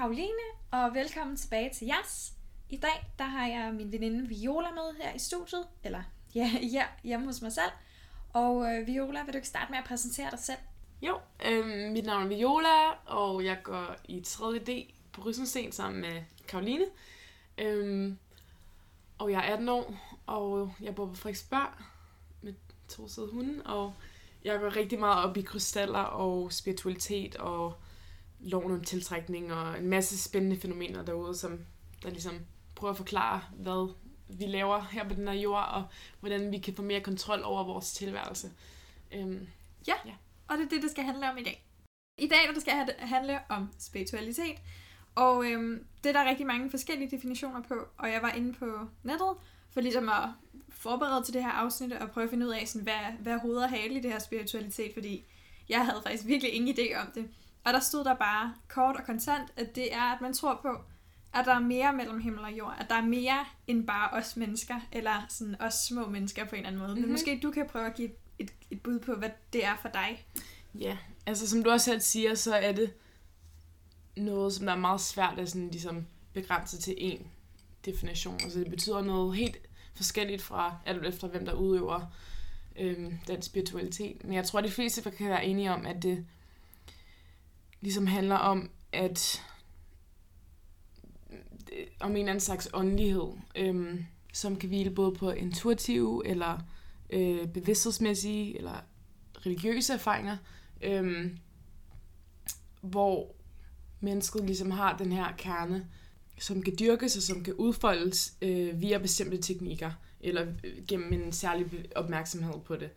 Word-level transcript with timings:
Karoline, 0.00 0.46
og 0.70 0.94
velkommen 0.94 1.36
tilbage 1.36 1.70
til 1.70 1.86
jeres. 1.86 2.32
I 2.70 2.76
dag 2.76 3.12
der 3.18 3.24
har 3.24 3.46
jeg 3.46 3.74
min 3.74 3.92
veninde 3.92 4.28
Viola 4.28 4.70
med 4.70 5.02
her 5.02 5.14
i 5.14 5.18
studiet, 5.18 5.66
eller 5.84 6.02
ja, 6.34 6.50
ja 6.74 6.84
hjemme 7.04 7.26
hos 7.26 7.42
mig 7.42 7.52
selv. 7.52 7.70
Og 8.32 8.74
øh, 8.74 8.86
Viola, 8.86 9.22
vil 9.22 9.32
du 9.32 9.38
ikke 9.38 9.48
starte 9.48 9.70
med 9.70 9.78
at 9.78 9.84
præsentere 9.84 10.30
dig 10.30 10.38
selv? 10.38 10.58
Jo, 11.02 11.18
øh, 11.44 11.92
mit 11.92 12.06
navn 12.06 12.22
er 12.22 12.28
Viola, 12.28 12.90
og 13.06 13.44
jeg 13.44 13.58
går 13.62 13.96
i 14.04 14.22
3D 14.26 14.92
på 15.12 15.22
Rysensten 15.22 15.72
sammen 15.72 16.00
med 16.00 16.22
Karoline. 16.48 16.84
Øh, 17.58 18.12
og 19.18 19.30
jeg 19.30 19.38
er 19.48 19.52
18 19.52 19.68
år, 19.68 19.94
og 20.26 20.74
jeg 20.80 20.94
bor 20.94 21.06
på 21.06 21.14
Frederiksberg 21.14 21.70
med 22.42 22.54
to 22.88 23.08
søde 23.08 23.30
hunde, 23.32 23.62
og 23.64 23.94
jeg 24.44 24.60
går 24.60 24.76
rigtig 24.76 24.98
meget 24.98 25.24
op 25.24 25.36
i 25.36 25.42
krystaller 25.42 26.02
og 26.02 26.52
spiritualitet 26.52 27.36
og 27.36 27.74
loven 28.40 28.72
om 28.72 28.84
tiltrækning 28.84 29.52
og 29.52 29.78
en 29.78 29.88
masse 29.88 30.18
spændende 30.18 30.60
fænomener 30.60 31.04
derude, 31.04 31.36
som 31.36 31.58
der 32.02 32.10
ligesom 32.10 32.34
prøver 32.74 32.90
at 32.90 32.96
forklare, 32.96 33.42
hvad 33.52 33.94
vi 34.28 34.46
laver 34.46 34.80
her 34.80 35.08
på 35.08 35.14
den 35.14 35.28
her 35.28 35.34
jord, 35.34 35.68
og 35.72 35.84
hvordan 36.20 36.52
vi 36.52 36.58
kan 36.58 36.74
få 36.74 36.82
mere 36.82 37.00
kontrol 37.00 37.42
over 37.42 37.64
vores 37.64 37.92
tilværelse. 37.92 38.50
Øhm, 39.12 39.48
ja, 39.86 39.94
ja, 40.06 40.12
og 40.48 40.58
det 40.58 40.64
er 40.64 40.68
det, 40.68 40.82
det 40.82 40.90
skal 40.90 41.04
handle 41.04 41.30
om 41.30 41.38
i 41.38 41.42
dag. 41.42 41.66
I 42.18 42.28
dag 42.28 42.54
der 42.54 42.60
skal 42.60 42.86
det 42.86 42.94
handle 42.98 43.38
om 43.48 43.70
spiritualitet, 43.78 44.56
og 45.14 45.44
øhm, 45.44 45.86
det 46.04 46.08
er 46.08 46.12
der 46.12 46.30
rigtig 46.30 46.46
mange 46.46 46.70
forskellige 46.70 47.10
definitioner 47.10 47.62
på, 47.62 47.74
og 47.98 48.10
jeg 48.10 48.22
var 48.22 48.30
inde 48.30 48.52
på 48.52 48.66
nettet 49.02 49.34
for 49.70 49.80
ligesom 49.80 50.08
at 50.08 50.28
forberede 50.68 51.24
til 51.24 51.34
det 51.34 51.42
her 51.42 51.50
afsnit 51.50 51.92
og 51.92 52.10
prøve 52.10 52.24
at 52.24 52.30
finde 52.30 52.46
ud 52.46 52.52
af, 52.52 52.68
sådan, 52.68 52.82
hvad, 52.82 53.12
hvad 53.20 53.38
hoved 53.38 53.56
og 53.56 53.70
hale 53.70 53.94
i 53.94 54.00
det 54.00 54.12
her 54.12 54.18
spiritualitet, 54.18 54.94
fordi 54.94 55.24
jeg 55.68 55.86
havde 55.86 56.02
faktisk 56.02 56.26
virkelig 56.26 56.52
ingen 56.52 56.76
idé 56.78 57.00
om 57.00 57.06
det. 57.14 57.28
Og 57.64 57.72
der 57.72 57.80
stod 57.80 58.04
der 58.04 58.14
bare 58.14 58.54
kort 58.68 58.96
og 58.96 59.04
kontant, 59.04 59.52
at 59.56 59.74
det 59.74 59.94
er, 59.94 60.14
at 60.14 60.20
man 60.20 60.34
tror 60.34 60.58
på, 60.62 60.76
at 61.34 61.46
der 61.46 61.54
er 61.54 61.60
mere 61.60 61.92
mellem 61.92 62.20
himmel 62.20 62.44
og 62.44 62.52
jord. 62.52 62.76
At 62.80 62.86
der 62.88 62.94
er 62.94 63.04
mere 63.04 63.44
end 63.66 63.86
bare 63.86 64.10
os 64.10 64.36
mennesker, 64.36 64.80
eller 64.92 65.26
sådan 65.28 65.62
os 65.62 65.74
små 65.74 66.08
mennesker 66.08 66.44
på 66.44 66.54
en 66.54 66.56
eller 66.56 66.68
anden 66.68 66.80
måde. 66.80 66.88
Mm-hmm. 66.88 67.00
Men 67.00 67.08
mhm. 67.08 67.12
måske 67.12 67.40
du 67.42 67.50
kan 67.50 67.68
prøve 67.68 67.86
at 67.86 67.94
give 67.94 68.08
et, 68.08 68.14
et, 68.38 68.52
et 68.70 68.82
bud 68.82 68.98
på, 68.98 69.14
hvad 69.14 69.30
det 69.52 69.64
er 69.64 69.76
for 69.82 69.88
dig. 69.88 70.26
Ja, 70.74 70.98
altså 71.26 71.48
som 71.48 71.62
du 71.64 71.70
også 71.70 71.84
selv 71.84 72.00
siger, 72.00 72.34
så 72.34 72.54
er 72.54 72.72
det 72.72 72.92
noget, 74.16 74.52
som 74.52 74.66
der 74.66 74.72
er 74.72 74.78
meget 74.78 75.00
svært 75.00 75.38
at 75.38 75.48
sådan, 75.48 75.68
ligesom, 75.70 76.06
begrænse 76.32 76.78
til 76.78 76.92
én 76.92 77.26
definition. 77.84 78.38
Altså 78.42 78.58
det 78.58 78.70
betyder 78.70 79.02
noget 79.02 79.36
helt 79.36 79.56
forskelligt 79.94 80.42
fra 80.42 80.76
alt 80.86 81.06
efter, 81.06 81.28
hvem 81.28 81.46
der 81.46 81.52
udøver 81.52 82.12
øhm, 82.76 83.18
den 83.26 83.42
spiritualitet. 83.42 84.24
Men 84.24 84.34
jeg 84.34 84.44
tror, 84.44 84.58
at 84.58 84.64
de 84.64 84.70
fleste 84.70 85.10
kan 85.10 85.28
være 85.28 85.44
enige 85.44 85.72
om, 85.72 85.86
at 85.86 86.02
det 86.02 86.26
ligesom 87.80 88.06
handler 88.06 88.36
om, 88.36 88.70
at 88.92 89.42
øh, 91.72 91.86
om 92.00 92.10
en 92.10 92.16
eller 92.16 92.30
anden 92.30 92.40
slags 92.40 92.68
åndelighed, 92.74 93.32
øhm, 93.56 94.04
som 94.32 94.56
kan 94.56 94.68
hvile 94.68 94.90
både 94.90 95.14
på 95.14 95.30
intuitive, 95.30 96.26
eller 96.26 96.58
øh, 97.10 97.48
bevidsthedsmæssige, 97.48 98.58
eller 98.58 98.84
religiøse 99.46 99.92
erfaringer, 99.92 100.36
øhm, 100.82 101.38
hvor 102.80 103.34
mennesket 104.00 104.44
ligesom 104.44 104.70
har 104.70 104.96
den 104.96 105.12
her 105.12 105.32
kerne, 105.38 105.86
som 106.38 106.62
kan 106.62 106.76
dyrkes 106.78 107.16
og 107.16 107.22
som 107.22 107.44
kan 107.44 107.54
udfoldes 107.54 108.34
øh, 108.42 108.80
via 108.80 108.98
bestemte 108.98 109.42
teknikker, 109.42 109.92
eller 110.20 110.46
øh, 110.64 110.86
gennem 110.88 111.12
en 111.12 111.32
særlig 111.32 111.86
opmærksomhed 111.96 112.60
på 112.64 112.76
det. 112.76 112.90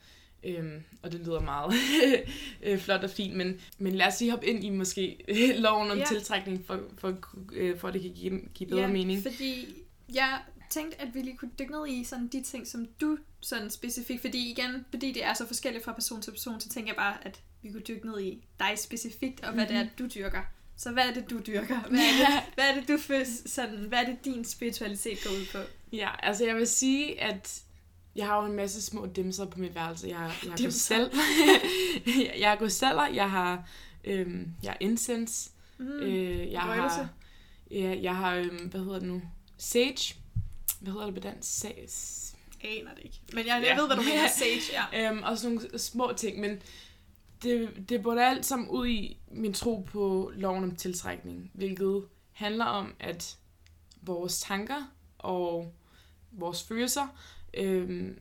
Øhm, 0.43 0.83
og 1.01 1.11
det 1.11 1.19
lyder 1.19 1.39
meget 1.39 1.73
øh, 2.63 2.79
flot 2.79 3.03
og 3.03 3.09
fint, 3.09 3.35
men, 3.35 3.61
men 3.77 3.95
lad 3.95 4.07
os 4.07 4.19
lige 4.19 4.31
hoppe 4.31 4.47
ind 4.47 4.63
i 4.63 4.69
måske 4.69 5.25
loven 5.57 5.91
om 5.91 5.97
ja. 5.97 6.05
tiltrækning, 6.05 6.65
for, 6.65 6.79
for, 6.97 7.17
øh, 7.53 7.79
for 7.79 7.87
at 7.87 7.93
det 7.93 8.01
kan 8.01 8.13
give, 8.13 8.41
give 8.53 8.69
bedre 8.69 8.81
ja, 8.81 8.87
mening. 8.87 9.21
fordi 9.21 9.67
jeg 10.13 10.39
tænkte, 10.69 11.01
at 11.01 11.07
vi 11.13 11.21
lige 11.21 11.37
kunne 11.37 11.51
dykke 11.59 11.71
ned 11.71 11.87
i 11.87 12.03
sådan 12.03 12.27
de 12.27 12.41
ting, 12.41 12.67
som 12.67 12.85
du 13.01 13.17
sådan 13.41 13.69
specifikt, 13.69 14.21
fordi 14.21 14.51
igen, 14.51 14.85
fordi 14.89 15.11
det 15.11 15.23
er 15.23 15.33
så 15.33 15.47
forskelligt 15.47 15.85
fra 15.85 15.93
person 15.93 16.21
til 16.21 16.31
person, 16.31 16.61
så 16.61 16.69
tænker 16.69 16.89
jeg 16.89 16.97
bare, 16.97 17.27
at 17.27 17.41
vi 17.61 17.71
kunne 17.71 17.81
dykke 17.81 18.07
ned 18.07 18.21
i 18.21 18.43
dig 18.59 18.73
specifikt, 18.77 19.43
og 19.43 19.53
hvad 19.53 19.65
mm-hmm. 19.65 19.77
det 19.77 19.85
er, 19.85 19.89
du 19.99 20.07
dyrker. 20.19 20.41
Så 20.77 20.91
hvad 20.91 21.03
er 21.03 21.13
det, 21.13 21.29
du 21.29 21.39
dyrker? 21.47 21.79
Hvad 21.79 21.99
er 21.99 22.27
det, 22.27 22.43
hvad 22.55 22.65
er 22.65 22.79
det 22.79 22.87
du 22.87 22.97
først, 22.97 23.49
sådan, 23.49 23.77
hvad 23.77 23.99
er 23.99 24.05
det, 24.05 24.25
din 24.25 24.45
spiritualitet 24.45 25.17
går 25.23 25.29
ud 25.29 25.45
på? 25.51 25.57
Ja, 25.93 26.09
altså 26.23 26.45
jeg 26.45 26.55
vil 26.55 26.67
sige, 26.67 27.21
at 27.21 27.63
jeg 28.15 28.27
har 28.27 28.41
jo 28.41 28.45
en 28.45 28.55
masse 28.55 28.81
små 28.81 29.05
dimser 29.05 29.45
på 29.45 29.59
mit 29.59 29.75
værelse. 29.75 30.07
Jeg, 30.07 30.31
jeg 30.43 30.51
har 30.51 30.69
selv. 30.69 31.11
jeg 32.39 32.57
har 32.59 32.67
selv. 32.67 32.99
jeg 33.13 33.31
har, 33.31 33.67
øhm, 34.03 34.53
jeg 34.63 34.71
har 34.71 34.77
incense, 34.79 35.49
mm, 35.77 35.85
øh, 35.85 36.51
jeg 36.51 36.61
røgelse. 36.63 36.97
har, 36.97 37.09
ja, 37.71 37.99
jeg 38.01 38.15
har, 38.15 38.35
øhm, 38.35 38.67
hvad 38.67 38.79
hedder 38.79 38.99
det 38.99 39.07
nu, 39.07 39.21
sage, 39.57 40.15
hvad 40.79 40.93
hedder 40.93 41.05
det 41.05 41.15
på 41.15 41.21
dansk? 41.21 41.59
Sage. 41.59 41.89
Aner 42.63 42.93
det 42.95 43.03
ikke. 43.03 43.19
Men 43.33 43.47
jeg, 43.47 43.55
jeg 43.55 43.63
ja. 43.63 43.79
ved, 43.79 43.87
hvad 43.87 43.97
du 43.97 44.01
mener, 44.01 44.27
sage, 44.39 44.61
ja. 44.93 45.11
øhm, 45.11 45.23
og 45.23 45.37
sådan 45.37 45.55
nogle 45.55 45.79
små 45.79 46.13
ting, 46.17 46.39
men 46.39 46.61
det, 47.43 47.69
det 47.89 48.03
burde 48.03 48.25
alt 48.25 48.45
sammen 48.45 48.69
ud 48.69 48.87
i 48.87 49.17
min 49.31 49.53
tro 49.53 49.87
på 49.91 50.31
loven 50.35 50.63
om 50.63 50.75
tiltrækning, 50.75 51.51
hvilket 51.53 52.03
handler 52.31 52.65
om, 52.65 52.93
at 52.99 53.37
vores 54.01 54.39
tanker 54.39 54.91
og 55.19 55.73
vores 56.31 56.63
følelser 56.63 57.07
øhm, 57.53 58.19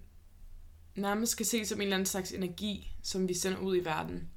nærmest 0.95 1.33
skal 1.33 1.47
ses 1.47 1.69
som 1.69 1.79
en 1.79 1.83
eller 1.83 1.97
anden 1.97 2.07
slags 2.07 2.33
energi, 2.33 2.93
som 3.03 3.29
vi 3.29 3.35
sender 3.35 3.59
ud 3.59 3.77
i 3.77 3.85
verden. 3.85 4.29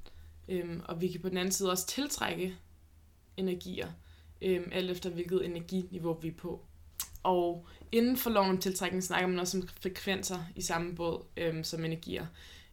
Øhm, 0.48 0.82
og 0.84 1.00
vi 1.00 1.08
kan 1.08 1.20
på 1.20 1.28
den 1.28 1.38
anden 1.38 1.52
side 1.52 1.70
også 1.70 1.86
tiltrække 1.86 2.56
energier, 3.36 3.88
øhm, 4.42 4.70
alt 4.72 4.90
efter 4.90 5.10
hvilket 5.10 5.44
energiniveau 5.44 6.18
vi 6.22 6.28
er 6.28 6.32
på. 6.32 6.64
Og 7.22 7.66
inden 7.92 8.16
for 8.16 8.30
loven 8.30 8.50
om 8.50 8.58
tiltrækning 8.58 9.04
snakker 9.04 9.28
man 9.28 9.38
også 9.38 9.58
om 9.58 9.68
frekvenser 9.82 10.38
i 10.56 10.62
samme 10.62 10.94
båd 10.94 11.24
øhm, 11.36 11.64
som 11.64 11.84
energier. 11.84 12.26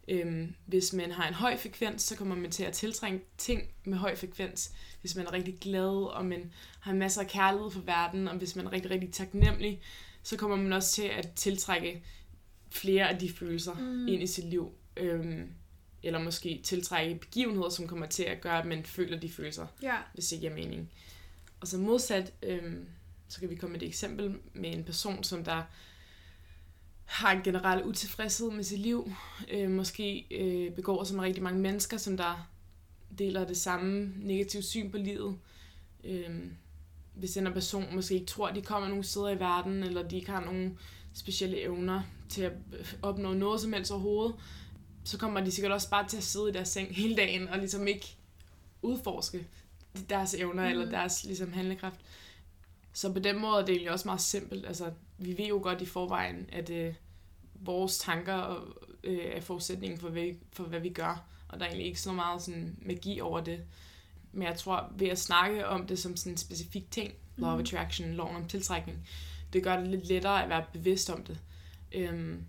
Øhm, 0.07 0.53
hvis 0.65 0.93
man 0.93 1.11
har 1.11 1.27
en 1.27 1.33
høj 1.33 1.57
frekvens, 1.57 2.01
så 2.01 2.15
kommer 2.15 2.35
man 2.35 2.51
til 2.51 2.63
at 2.63 2.73
tiltrænge 2.73 3.21
ting 3.37 3.63
med 3.83 3.97
høj 3.97 4.15
frekvens. 4.15 4.71
Hvis 5.01 5.15
man 5.15 5.25
er 5.25 5.33
rigtig 5.33 5.57
glad, 5.61 6.13
og 6.13 6.25
man 6.25 6.53
har 6.79 6.93
masser 6.93 7.21
af 7.21 7.27
kærlighed 7.27 7.71
for 7.71 7.81
verden, 7.81 8.27
og 8.27 8.35
hvis 8.35 8.55
man 8.55 8.65
er 8.67 8.71
rigtig, 8.71 8.91
rigtig 8.91 9.11
taknemmelig, 9.11 9.81
så 10.23 10.37
kommer 10.37 10.57
man 10.57 10.73
også 10.73 10.91
til 10.91 11.03
at 11.03 11.31
tiltrække 11.35 12.03
flere 12.69 13.09
af 13.09 13.19
de 13.19 13.29
følelser 13.29 13.73
mm. 13.73 14.07
ind 14.07 14.23
i 14.23 14.27
sit 14.27 14.45
liv. 14.45 14.71
Øhm, 14.97 15.49
eller 16.03 16.19
måske 16.19 16.61
tiltrække 16.63 17.15
begivenheder, 17.15 17.69
som 17.69 17.87
kommer 17.87 18.05
til 18.05 18.23
at 18.23 18.41
gøre, 18.41 18.59
at 18.59 18.65
man 18.65 18.83
føler 18.83 19.19
de 19.19 19.29
følelser, 19.29 19.67
ja. 19.81 19.97
hvis 20.13 20.27
det 20.27 20.39
giver 20.39 20.53
mening. 20.53 20.91
Og 21.59 21.67
så 21.67 21.77
modsat, 21.77 22.33
øhm, 22.43 22.87
så 23.27 23.39
kan 23.39 23.49
vi 23.49 23.55
komme 23.55 23.73
med 23.73 23.81
et 23.81 23.87
eksempel 23.87 24.35
med 24.53 24.73
en 24.73 24.83
person, 24.83 25.23
som 25.23 25.43
der 25.43 25.63
har 27.05 27.31
en 27.31 27.43
generel 27.43 27.83
utilfredshed 27.83 28.51
med 28.51 28.63
sit 28.63 28.79
liv, 28.79 29.11
øh, 29.51 29.71
måske 29.71 30.25
øh, 30.31 30.75
begår 30.75 31.03
sig 31.03 31.15
med 31.15 31.23
rigtig 31.23 31.43
mange 31.43 31.59
mennesker, 31.59 31.97
som 31.97 32.17
der 32.17 32.49
deler 33.17 33.47
det 33.47 33.57
samme 33.57 34.13
negative 34.17 34.63
syn 34.63 34.91
på 34.91 34.97
livet. 34.97 35.37
Øh, 36.03 36.29
hvis 37.13 37.31
den 37.31 37.53
person 37.53 37.95
måske 37.95 38.13
ikke 38.13 38.25
tror, 38.25 38.47
at 38.47 38.55
de 38.55 38.61
kommer 38.61 38.89
nogle 38.89 39.03
steder 39.03 39.29
i 39.29 39.39
verden, 39.39 39.83
eller 39.83 40.07
de 40.07 40.15
ikke 40.15 40.31
har 40.31 40.45
nogle 40.45 40.77
specielle 41.13 41.61
evner 41.61 42.01
til 42.29 42.41
at 42.41 42.51
opnå 43.01 43.33
noget 43.33 43.61
som 43.61 43.73
helst 43.73 43.91
overhovedet, 43.91 44.35
så 45.03 45.17
kommer 45.17 45.41
de 45.41 45.51
sikkert 45.51 45.71
også 45.71 45.89
bare 45.89 46.07
til 46.07 46.17
at 46.17 46.23
sidde 46.23 46.49
i 46.49 46.53
deres 46.53 46.69
seng 46.69 46.95
hele 46.95 47.15
dagen, 47.15 47.47
og 47.47 47.57
ligesom 47.57 47.87
ikke 47.87 48.15
udforske 48.81 49.47
deres 50.09 50.33
evner 50.33 50.63
mm. 50.63 50.69
eller 50.69 50.91
deres 50.91 51.23
ligesom, 51.23 51.53
handlekraft. 51.53 51.99
Så 52.93 53.13
på 53.13 53.19
den 53.19 53.39
måde 53.39 53.61
er 53.61 53.65
det 53.65 53.69
egentlig 53.69 53.91
også 53.91 54.07
meget 54.07 54.21
simpelt. 54.21 54.65
Altså, 54.65 54.91
vi 55.17 55.37
ved 55.37 55.45
jo 55.45 55.59
godt 55.63 55.81
i 55.81 55.85
forvejen, 55.85 56.49
at 56.51 56.69
øh, 56.69 56.93
vores 57.55 57.97
tanker 57.99 58.67
øh, 59.03 59.25
er 59.25 59.41
forudsætningen 59.41 59.99
for, 59.99 60.09
hvad, 60.09 60.27
for, 60.51 60.63
hvad 60.63 60.79
vi 60.79 60.89
gør. 60.89 61.25
Og 61.47 61.59
der 61.59 61.65
er 61.65 61.69
egentlig 61.69 61.87
ikke 61.87 62.01
så 62.01 62.11
meget 62.11 62.41
sådan, 62.41 62.77
magi 62.81 63.21
over 63.21 63.39
det. 63.39 63.59
Men 64.33 64.47
jeg 64.47 64.57
tror, 64.57 64.91
ved 64.95 65.07
at 65.07 65.19
snakke 65.19 65.67
om 65.67 65.87
det 65.87 65.99
som 65.99 66.15
sådan 66.15 66.33
en 66.33 66.37
specifik 66.37 66.91
ting, 66.91 67.13
law 67.37 67.49
of 67.49 67.53
mhm. 67.53 67.61
attraction, 67.61 68.13
loven 68.13 68.35
om 68.35 68.47
tiltrækning, 68.47 69.07
det 69.53 69.63
gør 69.63 69.79
det 69.79 69.87
lidt 69.87 70.07
lettere 70.07 70.43
at 70.43 70.49
være 70.49 70.65
bevidst 70.73 71.09
om 71.09 71.23
det. 71.23 71.39
Øhm, 71.91 72.43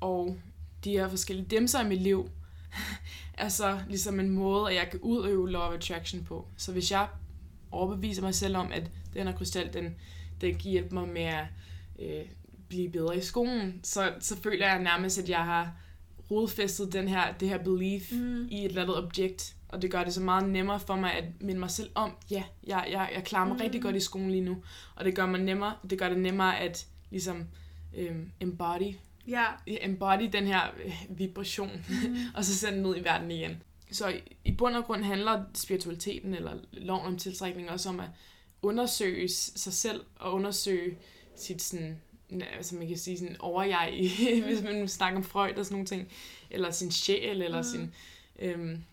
og 0.00 0.38
de 0.84 0.90
her 0.90 1.08
forskellige 1.08 1.46
dimser 1.46 1.84
i 1.84 1.88
mit 1.88 2.02
liv, 2.02 2.30
er 3.34 3.48
så 3.48 3.80
ligesom 3.88 4.20
en 4.20 4.30
måde, 4.30 4.70
at 4.70 4.76
jeg 4.76 4.88
kan 4.90 5.00
udøve 5.00 5.50
law 5.50 5.62
of 5.62 5.74
attraction 5.74 6.24
på. 6.24 6.48
Så 6.56 6.72
hvis 6.72 6.90
jeg 6.90 7.08
overbeviser 7.70 8.22
mig 8.22 8.34
selv 8.34 8.56
om, 8.56 8.72
at 8.72 8.90
den 9.14 9.26
her 9.26 9.36
krystal, 9.36 9.72
den, 9.72 9.94
den 10.40 10.58
kan 10.58 10.70
hjælpe 10.70 10.94
mig 10.94 11.08
med 11.08 11.22
at 11.22 11.44
øh, 11.98 12.24
blive 12.68 12.90
bedre 12.90 13.16
i 13.16 13.20
skolen, 13.20 13.80
så, 13.82 14.14
så 14.20 14.36
føler 14.36 14.66
jeg 14.66 14.82
nærmest, 14.82 15.18
at 15.18 15.28
jeg 15.28 15.44
har 15.44 15.72
rodfæstet 16.30 16.92
den 16.92 17.08
her, 17.08 17.32
det 17.32 17.48
her 17.48 17.58
belief 17.58 18.12
mm. 18.12 18.48
i 18.50 18.58
et 18.58 18.64
eller 18.64 18.82
andet 18.82 18.96
objekt. 18.96 19.56
Og 19.68 19.82
det 19.82 19.90
gør 19.90 20.04
det 20.04 20.14
så 20.14 20.20
meget 20.20 20.48
nemmere 20.48 20.80
for 20.80 20.96
mig 20.96 21.12
at 21.12 21.24
minde 21.40 21.60
mig 21.60 21.70
selv 21.70 21.90
om, 21.94 22.12
ja, 22.30 22.42
jeg, 22.66 22.86
jeg, 22.90 23.10
jeg 23.14 23.24
klarer 23.24 23.44
mig 23.44 23.54
mm. 23.56 23.60
rigtig 23.60 23.82
godt 23.82 23.96
i 23.96 24.00
skolen 24.00 24.30
lige 24.30 24.44
nu. 24.44 24.62
Og 24.94 25.04
det 25.04 25.14
gør, 25.14 25.26
mig 25.26 25.40
nemmere, 25.40 25.76
det 25.90 25.98
gør 25.98 26.08
det 26.08 26.18
nemmere 26.18 26.58
at 26.58 26.86
ligesom 27.10 27.46
øhm, 27.96 28.30
embody, 28.40 28.94
ja. 29.28 29.44
embody 29.66 30.28
den 30.32 30.46
her 30.46 30.60
øh, 30.84 31.18
vibration, 31.18 31.70
mm. 31.88 32.16
og 32.36 32.44
så 32.44 32.54
sende 32.54 32.78
den 32.78 32.86
ud 32.86 32.96
i 32.96 33.04
verden 33.04 33.30
igen. 33.30 33.62
Så 33.90 34.08
i, 34.08 34.36
i 34.44 34.52
bund 34.52 34.76
og 34.76 34.84
grund 34.84 35.02
handler 35.02 35.44
spiritualiteten, 35.54 36.34
eller 36.34 36.52
loven 36.72 37.06
om 37.06 37.18
tiltrækning, 37.18 37.70
også 37.70 37.88
om 37.88 38.00
at 38.00 38.08
undersøge 38.62 39.28
sig 39.28 39.72
selv 39.72 40.04
og 40.16 40.34
undersøge 40.34 40.98
sit 41.36 41.62
sådan, 41.62 42.00
altså 42.56 42.76
man 42.76 42.88
kan 42.88 42.98
sige 42.98 43.18
sådan 43.18 43.36
overjeg, 43.38 44.10
mm. 44.36 44.44
hvis 44.44 44.62
man 44.62 44.88
snakker 44.88 45.18
om 45.18 45.24
Freud 45.24 45.54
og 45.56 45.64
sådan 45.64 45.74
nogle 45.74 45.86
ting, 45.86 46.08
eller 46.50 46.70
sin 46.70 46.90
sjæl, 46.90 47.42
eller 47.42 47.58
mm. 47.58 47.68
sin 47.68 47.94
øhm, 48.38 48.84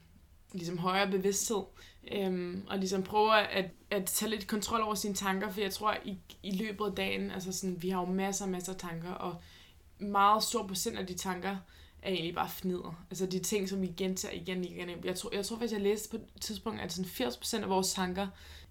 ligesom 0.57 0.77
højere 0.77 1.11
bevidsthed, 1.11 1.63
øhm, 2.11 2.65
og 2.69 2.77
ligesom 2.77 3.03
prøve 3.03 3.47
at, 3.47 3.71
at 3.91 4.05
tage 4.05 4.29
lidt 4.29 4.47
kontrol 4.47 4.81
over 4.81 4.95
sine 4.95 5.13
tanker, 5.13 5.51
for 5.51 5.61
jeg 5.61 5.71
tror, 5.71 5.97
i, 6.05 6.17
i 6.43 6.51
løbet 6.51 6.85
af 6.85 6.91
dagen, 6.91 7.31
altså 7.31 7.51
sådan, 7.51 7.81
vi 7.81 7.89
har 7.89 7.99
jo 7.99 8.05
masser 8.05 8.45
og 8.45 8.51
masser 8.51 8.73
af 8.73 8.79
tanker, 8.79 9.11
og 9.11 9.35
meget 9.99 10.43
stor 10.43 10.67
procent 10.67 10.97
af 10.97 11.07
de 11.07 11.13
tanker 11.13 11.57
er 12.01 12.09
egentlig 12.11 12.35
bare 12.35 12.49
fnider. 12.49 13.05
Altså 13.09 13.25
de 13.25 13.39
ting, 13.39 13.69
som 13.69 13.81
vi 13.81 13.87
gentager 13.87 14.33
igen 14.33 14.59
og 14.59 14.65
igen. 14.65 14.89
Jeg 15.03 15.15
tror, 15.15 15.35
jeg 15.35 15.45
tror 15.45 15.55
faktisk, 15.55 15.73
jeg 15.73 15.81
læste 15.81 16.09
på 16.09 16.17
et 16.17 16.41
tidspunkt, 16.41 16.81
at 16.81 16.93
sådan 16.93 17.29
80% 17.29 17.63
af 17.63 17.69
vores 17.69 17.93
tanker 17.93 18.27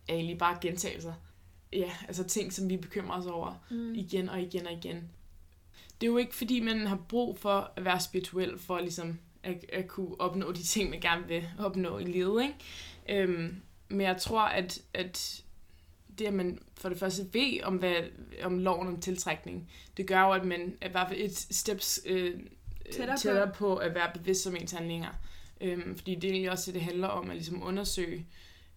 er 0.09 0.15
egentlig 0.15 0.39
bare 0.39 0.59
gentagelser. 0.61 1.15
Ja, 1.73 1.91
altså 2.09 2.25
ting, 2.25 2.53
som 2.53 2.71
vi 2.71 2.77
bekymrer 2.77 3.19
os 3.19 3.27
over 3.27 3.55
mm. 3.71 3.95
igen 3.95 4.29
og 4.29 4.43
igen 4.43 4.67
og 4.67 4.73
igen. 4.73 5.11
Det 6.01 6.07
er 6.07 6.11
jo 6.11 6.17
ikke, 6.17 6.35
fordi 6.35 6.61
man 6.61 6.87
har 6.87 6.99
brug 7.09 7.39
for 7.39 7.73
at 7.77 7.85
være 7.85 8.01
spirituel, 8.01 8.59
for 8.59 8.79
ligesom 8.79 9.19
at, 9.45 9.65
at 9.73 9.89
kunne 9.89 10.21
opnå 10.21 10.53
de 10.53 10.63
ting, 10.63 10.91
man 10.91 11.01
gerne 11.01 11.29
vil 11.29 11.49
opnå 11.59 11.99
i 11.99 12.05
livet. 12.05 12.43
Ikke? 12.43 13.23
Øhm, 13.23 13.61
men 13.89 14.01
jeg 14.01 14.17
tror, 14.17 14.43
at, 14.43 14.83
at 14.95 15.43
det, 16.19 16.27
at 16.27 16.35
man 16.35 16.59
for 16.75 16.89
det 16.89 16.99
første 16.99 17.27
ved 17.33 17.63
om, 17.63 17.77
hvad, 17.77 17.97
om 18.43 18.59
loven 18.59 18.89
om 18.89 19.01
tiltrækning, 19.01 19.71
det 19.97 20.07
gør 20.07 20.21
jo, 20.21 20.31
at 20.31 20.45
man 20.45 20.77
er 20.81 20.89
i 20.89 20.91
hvert 20.91 21.09
fald 21.09 21.21
et 21.21 21.37
steps 21.37 22.01
øh, 22.07 22.41
tættere, 22.93 23.17
tættere 23.17 23.47
på. 23.47 23.53
på 23.53 23.77
at 23.77 23.95
være 23.95 24.11
bevidst 24.15 24.47
om 24.47 24.57
ens 24.57 24.73
handlinger. 24.73 25.11
Øhm, 25.61 25.97
fordi 25.97 26.15
det 26.15 26.25
er 26.25 26.33
egentlig 26.33 26.51
også 26.51 26.67
det, 26.67 26.75
det 26.75 26.83
handler 26.83 27.09
om, 27.09 27.31
at 27.31 27.37
ligesom 27.37 27.63
undersøge 27.63 28.27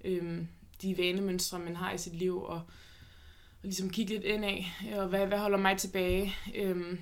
øhm, 0.05 0.47
de 0.81 0.97
vanemønstre, 0.97 1.59
man 1.59 1.75
har 1.75 1.93
i 1.93 1.97
sit 1.97 2.15
liv, 2.15 2.43
og, 2.43 2.49
og 2.49 3.63
ligesom 3.63 3.89
kigge 3.89 4.13
lidt 4.13 4.23
ind 4.23 4.45
af, 4.45 4.71
og 4.93 5.07
hvad, 5.07 5.27
hvad 5.27 5.37
holder 5.37 5.57
mig 5.57 5.77
tilbage. 5.77 6.35
Øhm. 6.55 6.99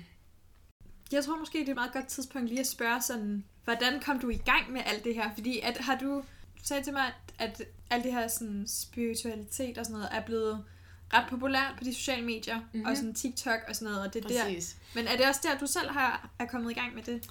Jeg 1.12 1.24
tror 1.24 1.38
måske, 1.38 1.58
det 1.58 1.66
er 1.68 1.72
et 1.72 1.76
meget 1.76 1.92
godt 1.92 2.06
tidspunkt 2.06 2.48
lige 2.48 2.60
at 2.60 2.66
spørge 2.66 3.02
sådan, 3.02 3.44
hvordan 3.64 4.00
kom 4.00 4.18
du 4.18 4.28
i 4.28 4.36
gang 4.36 4.72
med 4.72 4.80
alt 4.86 5.04
det 5.04 5.14
her? 5.14 5.34
Fordi 5.34 5.60
at, 5.60 5.78
har 5.78 5.98
du, 5.98 6.14
du 6.58 6.62
sagde 6.62 6.82
til 6.82 6.92
mig, 6.92 7.12
at, 7.38 7.60
at 7.60 7.62
alt 7.90 8.04
det 8.04 8.12
her 8.12 8.28
sådan, 8.28 8.64
spiritualitet 8.68 9.78
og 9.78 9.86
sådan 9.86 9.98
noget 9.98 10.08
er 10.12 10.24
blevet 10.24 10.64
ret 11.12 11.26
populært 11.30 11.74
på 11.78 11.84
de 11.84 11.94
sociale 11.94 12.24
medier, 12.24 12.60
mm-hmm. 12.60 12.84
og 12.84 12.96
sådan 12.96 13.14
TikTok 13.14 13.60
og 13.68 13.76
sådan 13.76 13.92
noget, 13.92 14.08
og 14.08 14.14
det 14.14 14.24
er 14.24 14.44
Præcis. 14.44 14.76
der. 14.94 15.00
Men 15.00 15.08
er 15.08 15.16
det 15.16 15.28
også 15.28 15.40
der, 15.42 15.58
du 15.58 15.66
selv 15.66 15.90
har, 15.90 16.30
er 16.38 16.46
kommet 16.46 16.70
i 16.70 16.74
gang 16.74 16.94
med 16.94 17.02
det? 17.02 17.28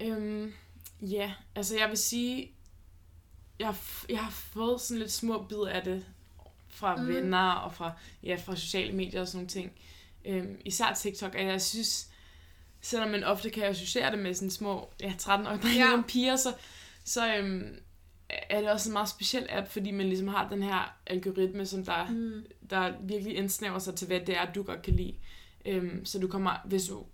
Øhm, 0.00 0.52
ja, 1.00 1.32
altså 1.54 1.78
jeg 1.78 1.88
vil 1.88 1.98
sige, 1.98 2.52
jeg, 3.58 3.74
jeg 4.08 4.18
har 4.18 4.30
fået 4.30 4.80
sådan 4.80 4.98
lidt 4.98 5.12
små 5.12 5.42
bidder 5.42 5.68
af 5.68 5.82
det 5.82 6.06
fra 6.68 6.96
mm. 6.96 7.08
venner 7.08 7.50
og 7.50 7.74
fra, 7.74 7.92
ja, 8.22 8.36
fra 8.44 8.56
sociale 8.56 8.92
medier 8.92 9.20
og 9.20 9.28
sådan 9.28 9.38
nogle 9.38 9.48
ting. 9.48 9.72
Øhm, 10.24 10.60
især 10.64 10.94
TikTok, 10.94 11.34
og 11.34 11.44
jeg 11.44 11.62
synes, 11.62 12.09
selvom 12.80 13.10
man 13.10 13.24
ofte 13.24 13.50
kan 13.50 13.62
associere 13.62 14.10
det 14.10 14.18
med 14.18 14.34
sådan 14.34 14.50
små 14.50 14.92
ja, 15.00 15.12
13-årige 15.22 15.90
ja. 15.90 16.02
piger, 16.08 16.36
så, 16.36 16.54
så 17.04 17.36
øhm, 17.36 17.76
er 18.28 18.60
det 18.60 18.70
også 18.70 18.88
en 18.88 18.92
meget 18.92 19.08
speciel 19.08 19.46
app, 19.50 19.68
fordi 19.68 19.90
man 19.90 20.06
ligesom 20.06 20.28
har 20.28 20.48
den 20.48 20.62
her 20.62 20.96
algoritme, 21.06 21.66
som 21.66 21.84
der, 21.84 22.10
mm. 22.10 22.46
der 22.70 22.92
virkelig 23.02 23.36
indsnæver 23.36 23.78
sig 23.78 23.94
til, 23.94 24.06
hvad 24.06 24.20
det 24.20 24.36
er, 24.36 24.52
du 24.52 24.62
godt 24.62 24.82
kan 24.82 24.94
lide. 24.94 25.14
Øhm, 25.64 26.04
så 26.04 26.18
du 26.18 26.28
kommer, 26.28 26.56
hvis 26.64 26.86
du 26.86 27.04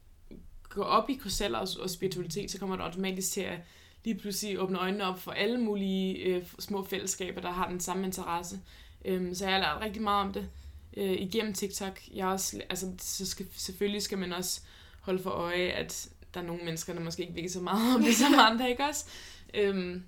går 0.68 0.84
op 0.84 1.10
i 1.10 1.14
krystaller 1.14 1.58
og, 1.58 1.68
og 1.80 1.90
spiritualitet, 1.90 2.50
så 2.50 2.58
kommer 2.58 2.76
du 2.76 2.82
automatisk 2.82 3.32
til 3.32 3.40
at 3.40 3.58
lige 4.04 4.18
pludselig 4.18 4.60
åbne 4.60 4.78
øjnene 4.78 5.04
op 5.04 5.20
for 5.20 5.30
alle 5.30 5.60
mulige 5.60 6.16
øh, 6.16 6.44
små 6.58 6.84
fællesskaber, 6.84 7.40
der 7.40 7.50
har 7.50 7.68
den 7.68 7.80
samme 7.80 8.06
interesse. 8.06 8.60
Øhm, 9.04 9.34
så 9.34 9.44
jeg 9.44 9.54
har 9.54 9.60
lært 9.60 9.80
rigtig 9.80 10.02
meget 10.02 10.26
om 10.26 10.32
det 10.32 10.48
øh, 10.96 11.12
igennem 11.12 11.54
TikTok. 11.54 12.00
Jeg 12.14 12.26
også, 12.26 12.60
altså, 12.70 12.92
så 12.98 13.26
skal, 13.26 13.46
selvfølgelig 13.56 14.02
skal 14.02 14.18
man 14.18 14.32
også 14.32 14.60
holde 15.06 15.22
for 15.22 15.30
øje, 15.30 15.68
at 15.68 16.08
der 16.34 16.40
er 16.40 16.44
nogle 16.44 16.64
mennesker, 16.64 16.92
der 16.92 17.00
måske 17.00 17.22
ikke 17.22 17.34
virker 17.34 17.50
så 17.50 17.60
meget 17.60 17.96
om 17.96 18.02
det 18.02 18.14
som 18.14 18.34
andre, 18.50 18.70
ikke 18.70 18.84
også? 18.84 19.06
Øhm, 19.54 20.02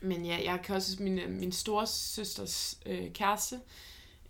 men 0.00 0.24
ja, 0.24 0.38
jeg 0.44 0.60
kan 0.64 0.76
også, 0.76 1.02
min, 1.02 1.20
min 1.28 1.52
store 1.52 1.86
søsters 1.86 2.78
øh, 2.86 3.12
kæreste, 3.12 3.60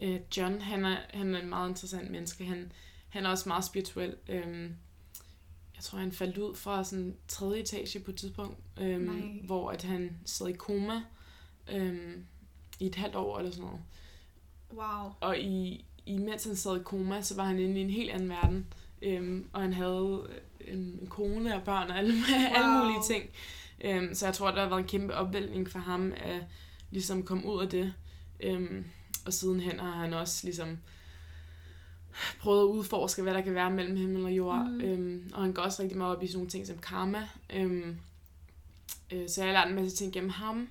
øh, 0.01 0.21
John, 0.37 0.61
han 0.61 0.85
er, 0.85 0.97
han 1.11 1.35
er 1.35 1.41
en 1.41 1.49
meget 1.49 1.69
interessant 1.69 2.11
menneske. 2.11 2.45
Han, 2.45 2.73
han 3.09 3.27
er 3.27 3.31
også 3.31 3.49
meget 3.49 3.65
spirituel. 3.65 4.17
Øhm, 4.29 4.77
jeg 5.77 5.83
tror, 5.83 5.99
han 5.99 6.13
faldt 6.13 6.39
ud 6.39 6.55
fra 6.55 6.85
sådan 6.85 7.17
tredje 7.29 7.61
etage 7.61 8.01
på 8.01 8.11
et 8.11 8.17
tidspunkt, 8.17 8.59
øhm, 8.81 9.41
hvor 9.45 9.71
at 9.71 9.83
han 9.83 10.19
sad 10.25 10.49
i 10.49 10.53
koma 10.53 11.03
øhm, 11.69 12.27
i 12.81 12.87
et 12.87 12.95
halvt 12.95 13.15
år 13.15 13.39
eller 13.39 13.51
sådan 13.51 13.65
noget. 13.65 13.81
Wow. 14.73 15.13
Og 15.21 15.39
i, 15.39 15.85
imens 16.07 16.45
han 16.45 16.57
sad 16.57 16.81
i 16.81 16.83
koma, 16.83 17.23
så 17.23 17.35
var 17.35 17.45
han 17.45 17.59
inde 17.59 17.81
i 17.81 17.83
en 17.83 17.91
helt 17.91 18.11
anden 18.11 18.29
verden. 18.29 18.67
Øhm, 19.05 19.49
og 19.53 19.63
han 19.63 19.73
havde 19.73 20.27
en, 20.61 20.99
en 21.01 21.07
kone 21.11 21.55
og 21.55 21.63
børn 21.63 21.91
og 21.91 21.99
alle, 21.99 22.15
wow. 22.31 22.55
alle 22.55 22.79
mulige 22.79 23.03
ting. 23.07 23.31
Øhm, 23.85 24.15
så 24.15 24.27
jeg 24.27 24.35
tror, 24.35 24.51
der 24.51 24.61
har 24.61 24.69
været 24.69 24.81
en 24.81 24.89
kæmpe 24.89 25.15
opvælgning 25.15 25.71
for 25.71 25.79
ham 25.79 26.13
at 26.17 26.43
ligesom 26.91 27.23
komme 27.23 27.47
ud 27.47 27.63
af 27.63 27.69
det. 27.69 27.95
Øhm, 28.41 28.85
og 29.27 29.33
sidenhen 29.33 29.81
har 29.81 29.91
han 29.91 30.13
også 30.15 30.41
ligesom 30.45 30.79
prøvet 32.41 32.61
at 32.61 32.67
udforske, 32.67 33.23
hvad 33.23 33.35
der 33.35 33.41
kan 33.41 33.55
være 33.55 33.71
mellem 33.71 33.97
himmel 33.97 34.25
og 34.25 34.33
jord. 34.33 34.67
Mm. 34.71 34.81
Øhm, 34.81 35.31
og 35.35 35.43
han 35.43 35.53
går 35.53 35.63
også 35.63 35.83
rigtig 35.83 35.99
meget 35.99 36.17
op 36.17 36.23
i 36.23 36.27
sådan 36.27 36.37
nogle 36.37 36.51
ting 36.51 36.67
som 36.67 36.79
karma. 36.79 37.29
Øhm, 37.53 37.97
øh, 39.13 39.29
så 39.29 39.45
jeg 39.45 39.49
har 39.49 39.53
lært 39.53 39.69
en 39.69 39.83
masse 39.83 39.97
ting 39.97 40.13
gennem 40.13 40.31
ham. 40.31 40.69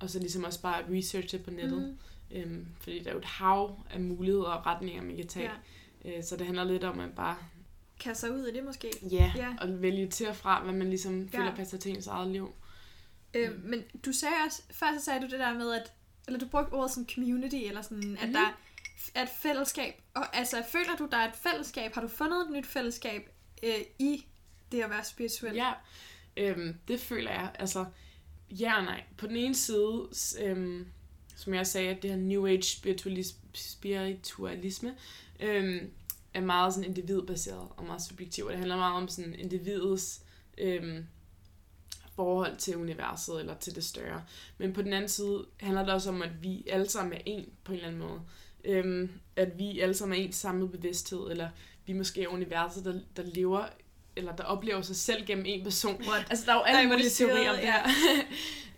Og 0.00 0.10
så 0.10 0.18
ligesom 0.18 0.44
også 0.44 0.62
bare 0.62 0.82
researche 0.90 1.38
på 1.38 1.50
nettet. 1.50 1.96
Mm. 2.30 2.36
Øhm, 2.36 2.66
fordi 2.80 2.98
der 2.98 3.08
er 3.08 3.12
jo 3.12 3.18
et 3.18 3.24
hav 3.24 3.78
af 3.90 4.00
muligheder 4.00 4.44
og 4.44 4.66
retninger, 4.66 5.02
man 5.02 5.16
kan 5.16 5.26
tage. 5.26 5.50
Ja. 6.04 6.16
Øh, 6.16 6.24
så 6.24 6.36
det 6.36 6.46
handler 6.46 6.64
lidt 6.64 6.84
om 6.84 7.00
at 7.00 7.14
bare 7.14 7.36
kaste 8.00 8.20
sig 8.20 8.32
ud 8.32 8.46
i 8.46 8.52
det 8.52 8.64
måske. 8.64 8.90
Ja, 9.10 9.32
ja. 9.36 9.54
og 9.60 9.82
vælge 9.82 10.08
til 10.08 10.28
og 10.28 10.36
fra, 10.36 10.62
hvad 10.62 10.72
man 10.72 10.88
ligesom 10.88 11.28
ja. 11.32 11.38
føler 11.38 11.56
passer 11.56 11.78
til 11.78 11.90
ens 11.90 12.06
eget 12.06 12.30
liv. 12.30 12.54
Øh, 13.34 13.50
mm. 13.52 13.60
Men 13.64 13.84
du 14.04 14.12
sagde 14.12 14.34
også, 14.46 14.62
før 14.70 14.86
så 14.98 15.04
sagde 15.04 15.20
du 15.20 15.26
det 15.26 15.38
der 15.38 15.54
med, 15.54 15.72
at, 15.72 15.92
eller 16.26 16.40
du 16.40 16.48
brugte 16.48 16.72
ordet 16.72 16.90
som 16.90 17.06
community, 17.14 17.56
eller 17.56 17.82
sådan, 17.82 17.98
mm-hmm. 17.98 18.16
at 18.16 18.24
mhm. 18.24 18.32
der 18.32 18.58
er 19.14 19.22
et 19.22 19.28
fællesskab. 19.28 19.94
Og 20.14 20.36
altså, 20.36 20.64
føler 20.68 20.96
du, 20.98 21.08
der 21.10 21.16
er 21.16 21.28
et 21.28 21.36
fællesskab? 21.36 21.94
Har 21.94 22.00
du 22.00 22.08
fundet 22.08 22.40
et 22.40 22.50
nyt 22.50 22.66
fællesskab 22.66 23.28
øh, 23.62 23.80
i 23.98 24.26
det 24.72 24.82
at 24.82 24.90
være 24.90 25.04
spirituel? 25.04 25.54
Ja, 25.54 25.72
øhm, 26.36 26.78
det 26.88 27.00
føler 27.00 27.30
jeg. 27.30 27.50
Altså, 27.58 27.84
ja 28.50 28.76
og 28.76 28.84
nej. 28.84 29.02
På 29.16 29.26
den 29.26 29.36
ene 29.36 29.54
side, 29.54 30.08
øhm, 30.40 30.86
som 31.36 31.54
jeg 31.54 31.66
sagde, 31.66 31.88
at 31.88 32.02
det 32.02 32.10
her 32.10 32.16
New 32.16 32.46
Age 32.46 32.62
spiritualisme, 32.62 33.40
spiritualisme 33.54 34.94
øhm, 35.40 35.90
er 36.34 36.40
meget 36.40 36.74
sådan 36.74 36.90
individbaseret 36.90 37.68
og 37.76 37.84
meget 37.84 38.02
subjektiv. 38.02 38.48
Det 38.48 38.56
handler 38.56 38.76
meget 38.76 38.94
om 38.94 39.08
sådan 39.08 39.34
individets 39.34 40.20
øhm, 40.58 41.06
forhold 42.14 42.56
til 42.56 42.76
universet 42.76 43.40
eller 43.40 43.54
til 43.54 43.74
det 43.74 43.84
større. 43.84 44.24
Men 44.58 44.72
på 44.72 44.82
den 44.82 44.92
anden 44.92 45.08
side 45.08 45.46
handler 45.60 45.84
det 45.84 45.94
også 45.94 46.10
om, 46.10 46.22
at 46.22 46.42
vi 46.42 46.64
alle 46.70 46.88
sammen 46.88 47.12
er 47.12 47.20
en 47.26 47.48
på 47.64 47.72
en 47.72 47.76
eller 47.76 47.88
anden 47.88 48.02
måde. 48.08 48.20
Øhm, 48.64 49.10
at 49.36 49.58
vi 49.58 49.80
alle 49.80 49.94
sammen 49.94 50.18
er 50.18 50.22
en 50.22 50.32
samlet 50.32 50.70
bevidsthed, 50.70 51.30
eller 51.30 51.48
vi 51.86 51.92
måske 51.92 52.22
er 52.22 52.28
universet, 52.28 52.84
der, 52.84 53.00
der 53.16 53.22
lever 53.22 53.66
eller 54.16 54.36
der 54.36 54.44
oplever 54.44 54.82
sig 54.82 54.96
selv 54.96 55.26
gennem 55.26 55.44
en 55.48 55.64
person. 55.64 56.04
What? 56.08 56.26
Altså, 56.30 56.46
der 56.46 56.52
er 56.52 56.56
jo 56.56 56.62
alle 56.62 56.88
mulige 56.90 57.10
teorier 57.10 57.50
om 57.50 57.56
det 57.56 57.64
her. 57.64 57.82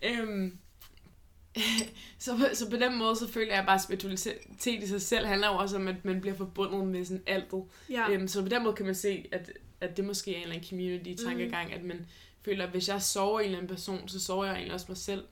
øhm, 0.22 0.58
så, 2.18 2.50
så 2.54 2.70
på 2.70 2.76
den 2.76 2.98
måde, 2.98 3.16
så 3.16 3.28
føler 3.28 3.54
jeg 3.54 3.64
bare, 3.66 3.75
at 3.75 3.82
spiritualitet 3.82 4.82
i 4.82 4.86
sig 4.86 5.02
selv 5.02 5.26
handler 5.26 5.48
jo 5.48 5.54
også 5.54 5.76
om, 5.76 5.88
at 5.88 6.04
man 6.04 6.20
bliver 6.20 6.36
forbundet 6.36 6.86
med 6.86 7.04
sådan 7.04 7.22
altet. 7.26 7.62
Ja. 7.90 8.10
Øhm, 8.10 8.28
så 8.28 8.42
på 8.42 8.48
den 8.48 8.62
måde 8.62 8.75
kan 8.75 8.86
man 8.86 8.94
se, 8.94 9.25
at, 9.32 9.52
at 9.80 9.96
det 9.96 10.04
måske 10.04 10.32
er 10.32 10.36
en 10.36 10.42
eller 10.42 10.54
anden 10.54 10.68
community-tankegang, 10.68 11.68
mm. 11.68 11.75
at 11.75 11.84
man 11.84 12.06
føler, 12.42 12.64
at 12.64 12.70
hvis 12.70 12.88
jeg 12.88 13.02
sover 13.02 13.40
i 13.40 13.42
en 13.42 13.46
eller 13.46 13.58
anden 13.58 13.75
person, 13.75 14.08
så 14.08 14.20
sover 14.20 14.44
jeg 14.44 14.54
egentlig 14.54 14.75
også 14.75 14.86
mig 14.88 14.96
selv. 14.96 15.25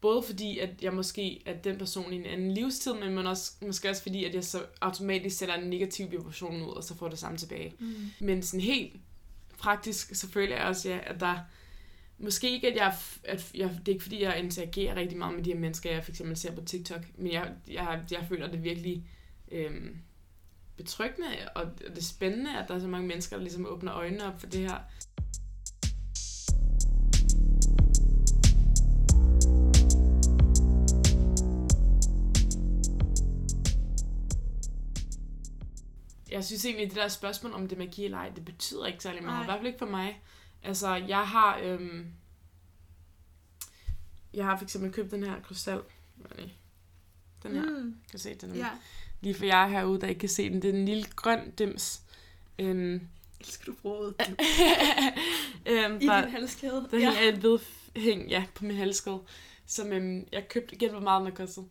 Både 0.00 0.22
fordi, 0.22 0.58
at 0.58 0.70
jeg 0.82 0.92
måske 0.94 1.42
er 1.46 1.54
den 1.54 1.78
person 1.78 2.12
i 2.12 2.16
en 2.16 2.26
anden 2.26 2.54
livstid, 2.54 2.94
men 2.94 3.14
man 3.14 3.26
også, 3.26 3.52
måske 3.66 3.90
også 3.90 4.02
fordi, 4.02 4.24
at 4.24 4.34
jeg 4.34 4.44
så 4.44 4.62
automatisk 4.80 5.38
sætter 5.38 5.54
en 5.54 5.70
negativ 5.70 6.10
vibration 6.10 6.62
ud, 6.62 6.68
og 6.68 6.84
så 6.84 6.96
får 6.96 7.08
det 7.08 7.18
samme 7.18 7.38
tilbage. 7.38 7.74
Mm. 7.78 7.94
Men 8.20 8.42
sådan 8.42 8.60
helt 8.60 8.92
praktisk, 9.58 10.14
så 10.14 10.28
føler 10.28 10.56
jeg 10.56 10.64
også, 10.64 10.88
ja, 10.88 10.98
at 11.02 11.20
der 11.20 11.38
Måske 12.22 12.50
ikke, 12.50 12.68
at 12.68 12.76
jeg, 12.76 12.94
at 13.24 13.50
jeg, 13.54 13.70
det 13.78 13.88
er 13.88 13.92
ikke 13.92 14.02
fordi, 14.02 14.22
jeg 14.22 14.38
interagerer 14.38 14.94
rigtig 14.94 15.18
meget 15.18 15.34
med 15.34 15.44
de 15.44 15.52
her 15.52 15.58
mennesker, 15.58 15.90
jeg 15.90 16.04
for 16.04 16.10
eksempel 16.10 16.36
ser 16.36 16.54
på 16.54 16.60
TikTok, 16.60 17.00
men 17.18 17.32
jeg, 17.32 17.52
jeg, 17.68 18.02
jeg 18.10 18.26
føler 18.28 18.50
det 18.50 18.64
virkelig 18.64 19.04
øhm, 19.52 19.96
betryggende, 20.76 21.28
og 21.54 21.66
det 21.78 21.98
er 21.98 22.02
spændende, 22.02 22.58
at 22.58 22.68
der 22.68 22.74
er 22.74 22.78
så 22.78 22.86
mange 22.86 23.08
mennesker, 23.08 23.36
der 23.36 23.42
ligesom 23.42 23.66
åbner 23.66 23.94
øjnene 23.94 24.26
op 24.26 24.40
for 24.40 24.46
det 24.46 24.60
her. 24.60 24.78
Jeg 36.30 36.44
synes 36.44 36.64
egentlig, 36.64 36.84
at 36.84 36.90
det 36.90 37.02
der 37.02 37.08
spørgsmål 37.08 37.52
om 37.52 37.68
det 37.68 37.78
magi 37.78 38.04
eller 38.04 38.18
ej, 38.18 38.28
det 38.36 38.44
betyder 38.44 38.86
ikke 38.86 39.02
særlig 39.02 39.22
meget. 39.22 39.42
I 39.42 39.44
hvert 39.44 39.58
fald 39.58 39.66
ikke 39.66 39.78
for 39.78 39.86
mig. 39.86 40.20
Altså, 40.62 40.94
jeg 40.94 41.28
har... 41.28 41.58
Øhm, 41.62 42.06
jeg 44.34 44.44
har 44.44 44.56
for 44.56 44.64
eksempel 44.64 44.92
købt 44.92 45.10
den 45.10 45.22
her 45.22 45.40
krystal. 45.42 45.80
Den 47.42 47.52
her. 47.54 47.62
Mm. 47.62 47.96
Kan 48.10 48.18
se 48.18 48.34
den? 48.34 48.54
Ja. 48.56 48.68
Lige 49.20 49.34
for 49.34 49.44
jer 49.44 49.66
herude, 49.66 50.00
der 50.00 50.06
ikke 50.06 50.18
kan 50.18 50.28
se 50.28 50.50
den. 50.50 50.62
Det 50.62 50.70
er 50.70 50.74
en 50.78 50.84
lille 50.84 51.04
grøn 51.16 51.50
dims. 51.50 52.02
Øhm, 52.58 53.08
Elsker 53.40 53.64
du 53.64 53.74
bruget 53.82 54.14
øhm, 55.66 55.96
i 56.00 56.06
der, 56.06 56.20
din 56.22 56.30
halskæde? 56.30 56.88
der 56.90 56.98
hænger 56.98 57.20
et 57.20 57.42
vedhæng 57.42 58.28
ja, 58.30 58.44
på 58.54 58.64
min 58.64 58.76
halskæde, 58.76 59.20
som 59.66 59.92
øhm, 59.92 60.28
jeg 60.32 60.48
købte. 60.48 60.76
Gæt, 60.76 60.90
hvor 60.90 61.00
meget 61.00 61.20
den 61.20 61.26
har 61.26 61.36
kostet. 61.46 61.64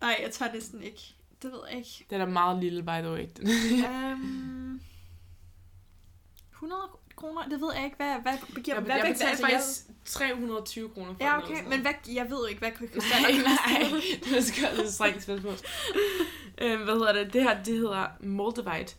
Nej, 0.00 0.16
jeg 0.22 0.30
tager 0.32 0.52
næsten 0.52 0.82
ikke. 0.82 1.14
Det 1.42 1.52
ved 1.52 1.60
jeg 1.70 1.78
ikke. 1.78 2.06
Den 2.10 2.20
er 2.20 2.26
meget 2.26 2.62
lille, 2.62 2.82
by 2.82 2.86
the 2.86 3.10
way. 3.10 3.26
Den. 3.36 3.48
um, 4.12 4.80
100 6.52 6.82
kroner? 7.18 7.48
Det 7.48 7.60
ved 7.60 7.74
jeg 7.74 7.84
ikke. 7.84 7.96
Hvad, 7.96 8.12
hvad, 8.12 8.22
hvad, 8.22 8.62
Jeg, 8.66 8.80
hvad, 8.80 8.96
jeg 8.96 9.12
betalte 9.12 9.42
faktisk 9.42 9.86
320 10.04 10.88
kroner 10.88 11.14
for 11.14 11.24
Ja, 11.24 11.38
okay, 11.42 11.68
men 11.68 11.80
hvad, 11.80 11.92
jeg 12.08 12.30
ved 12.30 12.48
ikke, 12.48 12.58
hvad 12.58 12.70
Nej, 12.80 12.88
krystaller 12.88 13.50
nej, 13.50 13.90
det 14.24 14.36
er 14.36 14.40
sgu 14.40 14.76
lidt 14.76 14.92
strengt 14.92 15.22
spørgsmål. 15.22 15.54
øhm, 16.58 16.82
hvad 16.82 16.94
hedder 16.94 17.12
det? 17.12 17.32
Det 17.32 17.42
her, 17.42 17.62
det 17.62 17.74
hedder 17.74 18.06
Moldavite. 18.20 18.94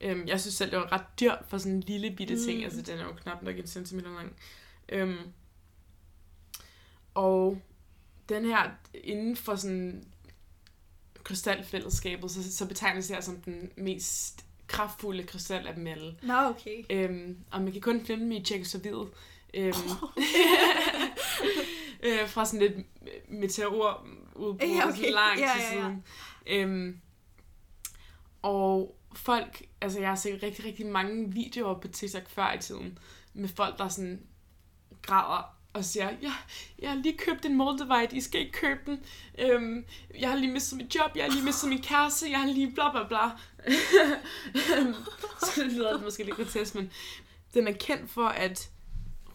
Øhm, 0.00 0.26
jeg 0.26 0.40
synes 0.40 0.54
selv, 0.54 0.70
det 0.70 0.78
var 0.78 0.92
ret 0.92 1.20
dyrt 1.20 1.38
for 1.48 1.58
sådan 1.58 1.72
en 1.72 1.80
lille 1.80 2.10
bitte 2.10 2.46
ting. 2.46 2.58
Mm. 2.58 2.64
Altså, 2.64 2.82
den 2.82 2.98
er 2.98 3.04
jo 3.04 3.12
knap 3.12 3.42
nok 3.42 3.58
en 3.58 3.66
centimeter 3.66 4.10
lang. 4.14 4.36
Øhm, 4.88 5.18
og 7.14 7.58
den 8.28 8.44
her, 8.44 8.70
inden 8.94 9.36
for 9.36 9.56
sådan 9.56 10.04
krystalfællesskabet, 11.24 12.30
så, 12.30 12.56
så 12.56 12.66
betegnes 12.66 13.06
det 13.06 13.16
her 13.16 13.22
som 13.22 13.36
den 13.36 13.70
mest 13.76 14.44
kraftfulde 14.72 15.22
krystal 15.22 15.66
af 15.66 15.74
dem 15.74 15.86
alle. 15.86 16.16
Nå, 16.22 16.34
okay. 16.34 16.84
Øhm, 16.90 17.38
og 17.50 17.62
man 17.62 17.72
kan 17.72 17.80
kun 17.80 18.06
finde 18.06 18.22
dem 18.22 18.32
i 18.32 18.42
Tjekkoslovakiet. 18.42 19.08
Øhm, 19.54 19.74
øh, 22.06 22.28
fra 22.28 22.44
sådan 22.44 22.60
lidt 22.60 22.86
meteor 23.28 24.06
udbrud 24.34 24.68
Ja, 24.68 24.88
okay. 24.88 24.98
okay. 24.98 25.12
lang 25.12 25.38
Ja, 25.38 25.44
ja, 25.46 25.62
ja. 25.62 25.70
siden. 25.70 26.04
Øhm, 26.46 27.00
og 28.42 28.96
folk, 29.14 29.62
altså 29.80 30.00
jeg 30.00 30.08
har 30.08 30.16
set 30.16 30.42
rigtig, 30.42 30.64
rigtig 30.64 30.86
mange 30.86 31.32
videoer 31.32 31.78
på 31.80 31.88
TikTok 31.88 32.28
før 32.28 32.52
i 32.52 32.58
tiden, 32.58 32.98
med 33.34 33.48
folk, 33.48 33.78
der 33.78 33.88
sådan 33.88 34.22
græder 35.02 35.56
og 35.72 35.84
siger, 35.84 36.10
ja, 36.22 36.32
jeg 36.78 36.90
har 36.90 36.96
lige 36.96 37.18
købt 37.18 37.44
en 37.44 37.56
Moldavite, 37.56 38.16
I 38.16 38.20
skal 38.20 38.40
ikke 38.40 38.52
købe 38.52 38.80
den. 38.86 39.00
Øhm, 39.38 39.84
jeg 40.20 40.30
har 40.30 40.36
lige 40.36 40.52
mistet 40.52 40.78
mit 40.78 40.94
job, 40.94 41.10
jeg 41.16 41.24
har 41.24 41.30
lige 41.30 41.44
mistet 41.44 41.68
min 41.68 41.82
kæreste, 41.82 42.30
jeg 42.30 42.40
har 42.40 42.46
lige 42.46 42.72
bla 42.72 42.90
bla 42.90 43.06
bla. 43.08 43.30
Øhm, 44.78 44.94
så 45.40 45.62
det 45.62 45.72
lyder 45.72 46.00
måske 46.00 46.24
lidt 46.24 46.36
grotesk, 46.36 46.74
men 46.74 46.90
den 47.54 47.68
er 47.68 47.72
kendt 47.72 48.10
for 48.10 48.26
at 48.26 48.70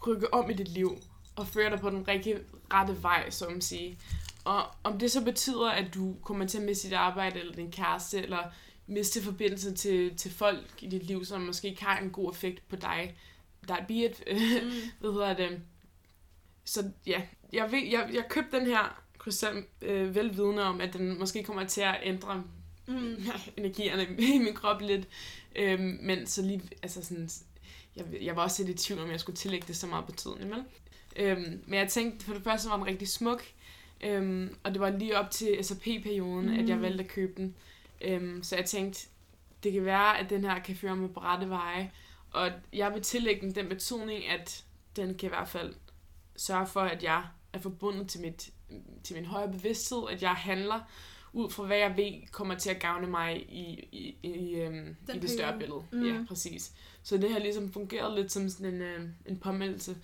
rykke 0.06 0.34
om 0.34 0.50
i 0.50 0.54
dit 0.54 0.68
liv 0.68 0.98
og 1.36 1.48
føre 1.48 1.70
dig 1.70 1.80
på 1.80 1.90
den 1.90 2.08
rigtige 2.08 2.38
rette 2.72 3.02
vej, 3.02 3.30
så 3.30 3.48
man 3.48 3.60
sige. 3.60 3.98
Og 4.44 4.62
om 4.84 4.98
det 4.98 5.10
så 5.10 5.24
betyder, 5.24 5.68
at 5.70 5.94
du 5.94 6.16
kommer 6.24 6.46
til 6.46 6.58
at 6.58 6.64
miste 6.64 6.88
dit 6.88 6.94
arbejde, 6.94 7.40
eller 7.40 7.54
din 7.54 7.72
kæreste, 7.72 8.22
eller 8.22 8.42
miste 8.86 9.22
forbindelse 9.22 9.74
til, 9.74 10.16
til 10.16 10.30
folk 10.30 10.64
i 10.78 10.86
dit 10.86 11.02
liv, 11.02 11.24
som 11.24 11.40
måske 11.40 11.68
ikke 11.68 11.84
har 11.84 11.98
en 11.98 12.10
god 12.10 12.32
effekt 12.32 12.68
på 12.68 12.76
dig, 12.76 13.16
der 13.68 13.74
er 13.74 13.84
it, 13.88 14.22
Mm. 14.64 14.70
hvad 15.00 15.12
hedder 15.12 15.34
det. 15.34 15.60
Så 16.68 16.90
ja, 17.06 17.22
jeg, 17.52 17.72
ved, 17.72 17.78
jeg, 17.90 18.10
jeg 18.14 18.24
købte 18.28 18.58
den 18.58 18.66
her 18.66 19.02
krystal 19.18 19.64
øh, 19.82 20.14
velvidende 20.14 20.62
om, 20.64 20.80
at 20.80 20.92
den 20.92 21.18
måske 21.18 21.42
kommer 21.42 21.64
til 21.64 21.80
at 21.80 21.96
ændre 22.02 22.44
Mm. 22.86 23.16
energierne 23.56 24.06
i 24.18 24.38
min 24.38 24.54
krop 24.54 24.80
lidt. 24.80 25.08
Øhm, 25.56 25.98
men 26.02 26.26
så 26.26 26.42
lige, 26.42 26.62
altså 26.82 27.04
sådan, 27.04 27.28
jeg, 27.96 28.04
jeg 28.22 28.36
var 28.36 28.42
også 28.42 28.64
lidt 28.64 28.80
i 28.80 28.84
tvivl 28.86 29.00
om, 29.00 29.10
jeg 29.10 29.20
skulle 29.20 29.36
tillægge 29.36 29.66
det 29.68 29.76
så 29.76 29.86
meget 29.86 30.06
betydning, 30.06 30.50
vel? 30.50 30.62
Øhm, 31.16 31.62
men 31.66 31.78
jeg 31.78 31.88
tænkte, 31.88 32.24
for 32.26 32.34
det 32.34 32.42
første 32.42 32.68
var 32.70 32.76
den 32.76 32.86
rigtig 32.86 33.08
smuk, 33.08 33.42
øhm, 34.00 34.56
og 34.62 34.72
det 34.72 34.80
var 34.80 34.90
lige 34.90 35.18
op 35.18 35.30
til 35.30 35.64
SAP-perioden, 35.64 36.46
mm. 36.46 36.58
at 36.58 36.68
jeg 36.68 36.76
Mm. 36.76 36.82
valgte 36.82 37.04
at 37.04 37.10
købe 37.10 37.32
den. 37.36 37.54
Øhm, 38.00 38.42
så 38.42 38.56
jeg 38.56 38.64
tænkte, 38.64 39.06
det 39.62 39.72
kan 39.72 39.84
være, 39.84 40.18
at 40.18 40.30
den 40.30 40.44
her 40.44 40.58
kan 40.58 40.76
føre 40.76 40.96
mig 40.96 41.10
på 41.14 41.20
rette 41.20 41.48
veje, 41.48 41.90
og 42.30 42.50
jeg 42.72 42.94
vil 42.94 43.02
tillægge 43.02 43.40
den 43.40 43.54
den 43.54 43.68
betydning, 43.68 44.26
at 44.28 44.64
den 44.96 45.14
kan 45.14 45.26
i 45.26 45.28
hvert 45.28 45.48
fald 45.48 45.74
sørge 46.38 46.66
for, 46.66 46.80
at 46.80 47.02
jeg 47.02 47.24
er 47.52 47.58
forbundet 47.58 48.08
til, 48.08 48.20
mit, 48.20 48.50
til 49.04 49.16
min 49.16 49.24
højere 49.24 49.52
bevidsthed, 49.52 50.02
at 50.10 50.22
jeg 50.22 50.30
handler 50.34 50.80
ud 51.32 51.50
fra, 51.50 51.64
hvad 51.66 51.76
jeg 51.76 51.96
ved 51.96 52.30
kommer 52.32 52.54
til 52.54 52.70
at 52.70 52.80
gavne 52.80 53.06
mig 53.06 53.36
i, 53.52 53.88
i, 53.92 54.16
i, 54.22 54.54
øhm, 54.54 54.96
i 55.14 55.18
det 55.18 55.30
større 55.30 55.58
billede. 55.58 55.82
Mm. 55.92 56.06
Ja, 56.06 56.24
præcis. 56.28 56.72
Så 57.02 57.16
det 57.16 57.32
har 57.32 57.38
ligesom 57.38 57.72
fungeret 57.72 58.14
lidt 58.18 58.32
som 58.32 58.48
sådan 58.48 58.74
en, 58.74 58.82
øh, 58.82 59.08
en 59.26 59.38
påmeldelse, 59.38 59.96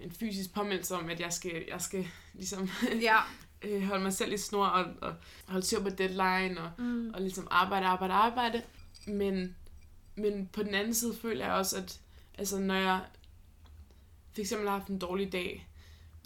en 0.00 0.10
fysisk 0.12 0.54
påmeldelse 0.54 0.94
om, 0.94 1.10
at 1.10 1.20
jeg 1.20 1.32
skal, 1.32 1.64
jeg 1.68 1.80
skal 1.80 2.06
ligesom 2.34 2.70
Ja. 3.02 3.16
øh, 3.62 3.82
holde 3.82 4.02
mig 4.02 4.12
selv 4.12 4.32
i 4.32 4.36
snor 4.38 4.66
og, 4.66 4.84
og 5.00 5.14
holde 5.48 5.66
styr 5.66 5.82
på 5.82 5.88
deadline 5.90 6.60
og, 6.60 6.70
Mm. 6.78 7.10
og 7.14 7.20
ligesom 7.20 7.48
arbejde, 7.50 7.86
arbejde, 7.86 8.14
arbejde. 8.14 8.62
Men, 9.06 9.56
men 10.14 10.46
på 10.52 10.62
den 10.62 10.74
anden 10.74 10.94
side 10.94 11.14
føler 11.14 11.44
jeg 11.44 11.54
også, 11.54 11.76
at 11.78 12.00
altså, 12.38 12.58
når 12.58 12.74
jeg 12.74 13.00
for 14.34 14.40
eksempel 14.40 14.68
har 14.68 14.78
haft 14.78 14.88
en 14.88 14.98
dårlig 14.98 15.32
dag, 15.32 15.68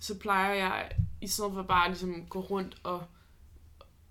så 0.00 0.18
plejer 0.18 0.54
jeg 0.54 0.90
i 1.20 1.26
stedet 1.26 1.52
for 1.52 1.62
bare 1.62 1.88
ligesom 1.88 2.26
gå 2.26 2.40
rundt 2.40 2.76
og, 2.82 3.06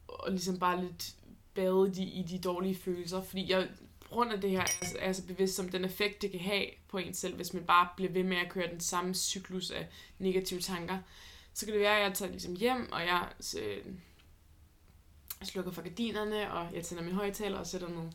og 0.08 0.32
ligesom 0.32 0.60
bare 0.60 0.84
lidt 0.84 1.16
bade 1.54 1.88
i 1.88 1.92
de, 1.92 2.04
i 2.04 2.24
de 2.24 2.40
dårlige 2.40 2.76
følelser. 2.76 3.22
Fordi 3.22 3.52
jeg, 3.52 3.70
på 4.00 4.08
grund 4.10 4.32
af 4.32 4.42
det 4.42 4.50
her, 4.50 4.62
er 4.62 4.98
er 5.00 5.06
jeg 5.06 5.16
så 5.16 5.28
bevidst 5.28 5.60
om 5.60 5.70
den 5.70 5.86
effekt, 5.86 6.22
det 6.22 6.32
kan 6.32 6.40
have 6.40 6.66
på 6.88 6.98
en 6.98 7.14
selv, 7.14 7.36
hvis 7.36 7.54
man 7.54 7.64
bare 7.64 7.88
bliver 7.96 8.12
ved 8.12 8.24
med 8.24 8.38
at 8.38 8.50
køre 8.50 8.72
den 8.72 8.80
samme 8.80 9.14
cyklus 9.14 9.72
af 9.72 9.88
negative 10.20 10.60
tanker. 10.60 10.98
Så 11.54 11.66
kan 11.66 11.74
det 11.74 11.82
være, 11.82 11.98
at 11.98 12.04
jeg 12.04 12.14
tager 12.14 12.32
ligesom 12.32 12.56
hjem, 12.56 12.92
og 12.92 13.02
jeg 13.02 13.30
øh, 13.62 13.86
slukker 15.44 15.72
for 15.72 15.82
gardinerne, 15.82 16.52
og 16.54 16.76
jeg 16.76 16.84
tænder 16.84 17.04
min 17.04 17.14
højtaler 17.14 17.58
og 17.58 17.68
sætter 17.68 17.90
noget 17.90 18.14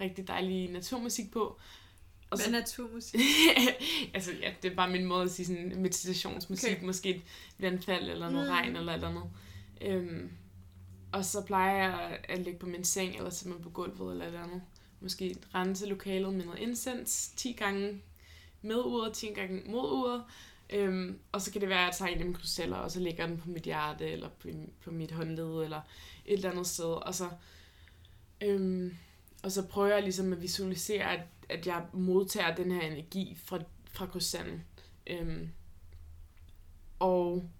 rigtig 0.00 0.28
dejlig 0.28 0.70
naturmusik 0.70 1.32
på. 1.32 1.58
Og 2.30 2.38
Hvad 2.38 2.46
er 2.46 2.50
naturmusik? 2.50 3.20
altså, 4.14 4.30
ja, 4.42 4.52
det 4.62 4.72
er 4.72 4.76
bare 4.76 4.90
min 4.90 5.04
måde 5.04 5.22
at 5.22 5.30
sige 5.30 5.46
sådan 5.46 5.72
meditationsmusik, 5.82 6.72
Okay. 6.76 6.84
måske 6.86 7.10
et 7.10 7.22
vandfald, 7.58 8.10
eller 8.10 8.30
noget 8.30 8.46
Mm. 8.48 8.52
regn, 8.52 8.76
eller 8.76 8.92
eller 8.92 9.08
andet. 9.08 9.24
Øhm, 9.80 10.30
og 11.12 11.24
så 11.24 11.42
plejer 11.46 11.76
jeg 11.76 12.18
at 12.24 12.38
ligge 12.38 12.58
på 12.58 12.66
min 12.66 12.84
seng, 12.84 13.16
eller 13.16 13.30
simpelthen 13.30 13.64
på 13.64 13.70
gulvet, 13.70 14.12
eller 14.12 14.26
eller 14.26 14.42
andet. 14.42 14.62
Måske 15.00 15.36
rense 15.54 15.86
lokalet 15.86 16.34
med 16.34 16.44
noget 16.44 16.60
incense, 16.60 17.36
10 17.36 17.52
gange 17.52 18.02
med 18.62 18.76
uret, 18.76 19.12
10 19.12 19.26
gange 19.26 19.62
mod 19.70 19.90
uret. 19.92 20.24
Øhm, 20.70 21.18
og 21.32 21.40
så 21.42 21.52
kan 21.52 21.60
det 21.60 21.68
være, 21.68 21.78
at 21.80 21.86
jeg 21.86 21.94
tager 21.94 22.08
en 22.12 22.18
af 22.18 22.24
mine 22.24 22.34
krystaller, 22.38 22.76
og 22.76 22.90
så 22.90 23.00
lægger 23.00 23.26
den 23.26 23.38
på 23.38 23.48
mit 23.48 23.62
hjerte, 23.62 24.10
eller 24.10 24.28
på, 24.28 24.48
på 24.84 24.90
mit 24.90 25.10
håndled, 25.10 25.62
eller 25.64 25.80
et 26.26 26.32
eller 26.34 26.50
andet 26.50 26.66
sted. 26.66 26.84
Og 26.84 27.14
så, 27.14 27.28
øhm, 28.40 28.96
og 29.42 29.52
så 29.52 29.66
prøver 29.66 29.94
jeg 29.94 30.02
ligesom 30.02 30.32
at 30.32 30.42
visualisere, 30.42 31.12
at, 31.12 31.20
at 31.48 31.66
jeg 31.66 31.84
modtager 31.92 32.54
den 32.54 32.72
her 32.72 32.80
energi 32.80 33.38
fra, 33.44 33.58
fra 33.90 34.06
krystallen. 34.06 34.64
Øhm, 35.06 35.50
og 36.98 37.50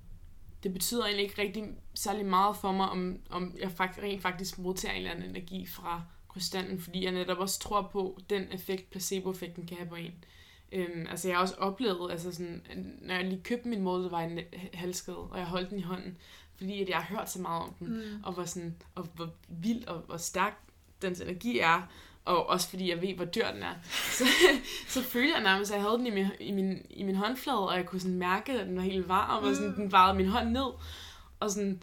det 0.63 0.73
betyder 0.73 1.05
egentlig 1.05 1.25
ikke 1.25 1.43
rigtig 1.43 1.65
særlig 1.95 2.27
meget 2.27 2.57
for 2.57 2.73
mig, 2.73 2.89
om, 2.89 3.19
om 3.31 3.57
jeg 3.61 3.71
faktisk, 3.73 4.03
rent 4.03 4.23
faktisk 4.23 4.59
modtager 4.59 4.93
en 4.93 4.99
eller 4.99 5.11
anden 5.11 5.31
energi 5.31 5.67
fra 5.67 6.03
krystallen, 6.29 6.81
fordi 6.81 7.05
jeg 7.05 7.13
netop 7.13 7.39
også 7.39 7.61
tror 7.61 7.89
på 7.93 8.19
den 8.31 8.53
effekt, 8.53 8.91
placebo-effekten 8.91 9.67
kan 9.67 9.77
have 9.77 9.89
på 9.89 9.95
en. 9.95 10.25
Øhm, 10.73 11.07
altså 11.11 11.29
jeg 11.29 11.37
har 11.37 11.43
også 11.43 11.55
oplevet, 11.55 12.11
altså 12.11 12.33
sådan, 12.33 12.63
når 13.03 13.15
jeg 13.15 13.25
lige 13.25 13.43
købte 13.43 13.69
min 13.69 13.83
måde, 13.83 14.11
var 14.11 14.21
en 14.21 14.39
halskede, 14.75 15.17
og 15.19 15.39
jeg 15.39 15.47
holdt 15.47 15.71
den 15.71 15.79
i 15.79 15.83
hånden, 15.83 16.17
fordi 16.57 16.83
at 16.83 16.89
jeg 16.89 16.97
har 16.97 17.17
hørt 17.17 17.31
så 17.31 17.41
meget 17.41 17.63
om 17.63 17.75
den, 17.79 17.89
Mm. 17.89 18.23
og 18.23 18.33
hvor, 18.33 18.45
sådan, 18.45 18.77
og 18.95 19.09
hvor 19.15 19.29
vild 19.49 19.87
og 19.87 19.99
hvor 19.99 20.17
stærk 20.17 20.63
dens 21.03 21.21
energi 21.21 21.59
er, 21.59 21.83
og 22.25 22.49
også 22.49 22.69
fordi 22.69 22.91
jeg 22.91 23.03
ved, 23.03 23.15
hvor 23.15 23.25
dyr 23.25 23.51
den 23.51 23.63
er. 23.63 23.75
Så, 24.11 24.25
så 24.89 25.03
følte 25.03 25.35
jeg 25.35 25.43
nærmest, 25.43 25.71
at 25.71 25.75
jeg 25.77 25.83
havde 25.85 25.99
den 25.99 26.07
i 26.07 26.11
min, 26.11 26.27
i 26.41 26.53
min, 26.53 26.87
i 26.91 27.03
min 27.03 27.15
håndflade, 27.17 27.69
og 27.69 27.77
jeg 27.77 27.87
kunne 27.87 28.01
sådan 28.01 28.17
mærke, 28.19 28.53
at 28.53 28.67
den 28.67 28.77
var 28.77 28.83
helt 28.83 29.09
varm, 29.09 29.45
og 29.45 29.55
sådan, 29.55 29.71
Mm. 29.71 29.75
den 29.77 29.93
varede 29.93 30.17
min 30.17 30.29
hånd 30.29 30.49
ned. 30.51 30.67
Og 31.41 31.51
sådan, 31.51 31.83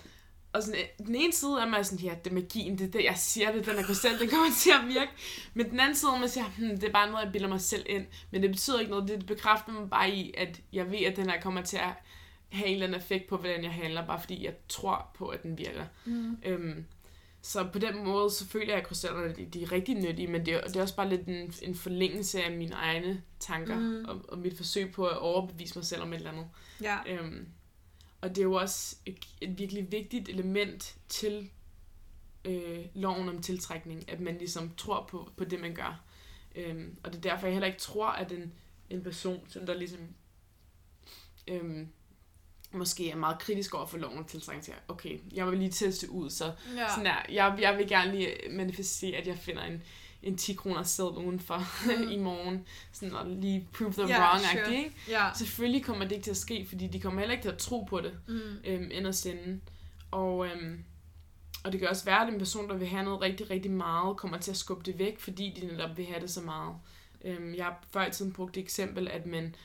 og 0.53 0.63
sådan, 0.63 0.79
øh, 1.00 1.05
den 1.08 1.15
ene 1.15 1.34
side 1.34 1.58
er 1.62 1.65
man 1.70 1.86
sådan, 1.86 2.05
ja, 2.05 2.15
det 2.24 2.29
er 2.32 2.34
magien, 2.36 2.77
det 2.77 2.88
er 2.88 2.91
det, 2.91 3.03
jeg 3.03 3.17
siger 3.17 3.51
det, 3.51 3.65
den 3.65 3.75
er 3.77 3.84
krystal, 3.84 4.20
den 4.20 4.29
kommer 4.29 4.48
til 4.60 4.72
at 4.82 4.88
virke. 4.88 5.12
Men 5.53 5.70
den 5.70 5.79
anden 5.79 5.96
side 5.96 6.12
er 6.15 6.20
man 6.20 6.29
siger, 6.29 6.46
hm, 6.46 6.70
det 6.79 6.84
er 6.84 6.91
bare 6.91 7.12
noget, 7.12 7.24
jeg 7.24 7.32
bilder 7.32 7.48
mig 7.48 7.62
selv 7.62 7.86
ind. 7.89 8.05
Men 8.32 8.41
det 8.41 8.51
betyder 8.51 8.79
ikke 8.79 8.91
noget, 8.91 9.08
det 9.08 9.25
bekræfter 9.25 9.72
mig 9.72 9.89
bare 9.89 10.12
i, 10.12 10.34
at 10.38 10.62
jeg 10.74 10.91
ved, 10.91 11.00
at 11.00 11.15
den 11.15 11.29
her 11.29 11.41
kommer 11.41 11.62
til 11.62 11.77
at 11.77 11.89
have 12.50 12.67
en 12.67 12.74
eller 12.74 12.88
anden 12.88 13.01
effekt 13.01 13.27
på, 13.27 13.38
hvordan 13.38 13.63
jeg 13.63 13.72
handler, 13.72 14.05
bare 14.05 14.20
fordi 14.20 14.46
jeg 14.46 14.53
tror 14.70 15.08
på, 15.17 15.27
at 15.27 15.43
den 15.43 15.58
virker. 15.58 15.84
Mm. 16.05 16.38
Øhm, 16.46 16.86
så 17.46 17.70
på 17.74 17.80
den 17.80 18.04
måde, 18.06 18.32
så 18.32 18.48
føler 18.48 18.68
jeg, 18.74 18.78
at 18.82 18.88
krystallerne 18.88 19.36
de, 19.36 19.46
de 19.46 19.64
er 19.64 19.72
rigtig 19.72 19.96
nyttige, 19.96 20.28
men 20.28 20.46
det 20.46 20.54
er, 20.54 20.62
det 20.62 20.76
er 20.76 20.82
også 20.82 20.96
bare 20.96 21.10
lidt 21.10 21.28
en, 21.28 21.54
en 21.62 21.76
forlængelse 21.76 22.44
af 22.44 22.52
mine 22.52 22.76
egne 22.76 23.24
tanker, 23.40 23.80
Mm. 23.80 24.06
og, 24.06 24.22
og 24.28 24.38
mit 24.38 24.58
forsøg 24.58 24.92
på 24.92 25.06
at 25.08 25.18
overbevise 25.18 25.78
mig 25.78 25.86
selv 25.86 26.02
om 26.02 26.14
et 26.14 26.18
eller 26.18 26.32
andet. 26.32 26.48
Ja. 26.82 26.98
Øhm, 27.08 27.48
og 28.22 28.30
det 28.30 28.38
er 28.38 28.44
jo 28.44 28.54
også 28.54 28.96
et, 29.06 29.18
et 29.42 29.58
virkelig 29.60 29.92
vigtigt 29.92 30.30
element 30.30 30.96
til 31.10 31.50
øh, 32.46 32.86
loven 32.94 33.30
om 33.30 33.42
tiltrækning, 33.42 34.10
at 34.12 34.20
man 34.20 34.38
ligesom 34.38 34.72
tror 34.78 35.08
på, 35.10 35.30
på 35.38 35.44
det, 35.44 35.60
man 35.62 35.76
gør. 35.76 36.02
Øhm, 36.56 36.98
og 37.04 37.14
det 37.14 37.18
er 37.26 37.30
derfor, 37.32 37.48
jeg 37.48 37.54
heller 37.54 37.68
ikke 37.68 37.80
tror, 37.80 38.08
at 38.08 38.32
en, 38.32 38.54
en 38.90 39.04
person, 39.04 39.46
som 39.50 39.66
der 39.66 39.74
ligesom 39.74 40.00
øhm, 41.48 41.88
måske 42.74 43.10
er 43.12 43.15
meget 43.15 43.39
kritisk 43.39 43.74
over 43.75 43.86
for 43.86 43.98
loven 43.98 44.25
til, 44.25 44.44
okay, 44.88 45.20
jeg 45.34 45.48
vil 45.51 45.60
lige 45.60 45.72
teste 45.72 46.12
ud, 46.12 46.30
så 46.30 46.46
Ja. 46.75 46.89
sådan 46.89 47.06
der, 47.06 47.15
jeg, 47.30 47.58
jeg 47.62 47.77
vil 47.77 47.88
gerne 47.88 48.12
lige 48.12 48.30
manifestere, 48.51 49.18
at 49.18 49.27
jeg 49.27 49.38
finder 49.38 49.63
en, 49.63 49.84
en 50.24 50.38
10 50.38 50.53
kroner 50.53 50.84
seddel 50.84 51.18
udenfor 51.18 51.63
Mm. 52.03 52.12
i 52.12 52.18
morgen, 52.18 52.65
sådan 52.92 53.13
og 53.15 53.25
lige 53.30 53.68
prove 53.74 53.94
them 53.94 54.08
Ja, 54.08 54.20
wrong, 54.30 54.42
sure. 54.65 54.75
ikke? 54.77 54.92
Ja. 55.10 55.30
Selvfølgelig 55.38 55.84
kommer 55.86 56.03
det 56.06 56.12
ikke 56.12 56.24
til 56.24 56.32
at 56.32 56.38
ske, 56.38 56.65
fordi 56.70 56.88
de 56.88 57.00
kommer 57.00 57.20
heller 57.20 57.34
ikke 57.34 57.44
til 57.44 57.50
at 57.51 57.58
tro 57.58 57.84
på 57.84 58.01
det, 58.01 58.13
Mm. 58.27 58.39
øhm, 58.65 58.89
inderst 58.92 59.25
inde. 59.25 59.60
Og, 60.12 60.48
øhm, 60.48 60.84
og 61.63 61.72
det 61.72 61.80
kan 61.80 61.89
også 61.89 62.06
være, 62.06 62.27
at 62.27 62.34
en 62.34 62.39
person, 62.39 62.70
der 62.70 62.75
vil 62.77 62.88
have 62.88 63.03
noget 63.03 63.22
rigtig, 63.22 63.50
rigtig 63.50 63.72
meget, 63.72 64.18
kommer 64.18 64.38
til 64.38 64.51
at 64.51 64.58
skubbe 64.58 64.84
det 64.86 65.00
væk, 65.00 65.20
fordi 65.20 65.58
de 65.62 65.65
netop 65.68 65.98
vil 65.98 66.06
have 66.06 66.20
det 66.20 66.30
så 66.30 66.42
meget. 66.42 66.75
Øhm, 67.25 67.56
jeg 67.56 67.65
har 67.65 67.84
før 67.92 68.06
i 68.08 68.12
tiden 68.12 68.34
brugt 68.34 68.56
det 68.56 68.62
eksempel, 68.63 69.08
at 69.08 69.25
man 69.25 69.56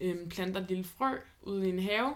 øhm, 0.00 0.28
planter 0.28 0.60
et 0.60 0.68
lille 0.68 0.84
frø 0.84 1.16
ude 1.42 1.66
i 1.66 1.70
en 1.70 1.78
have, 1.82 2.14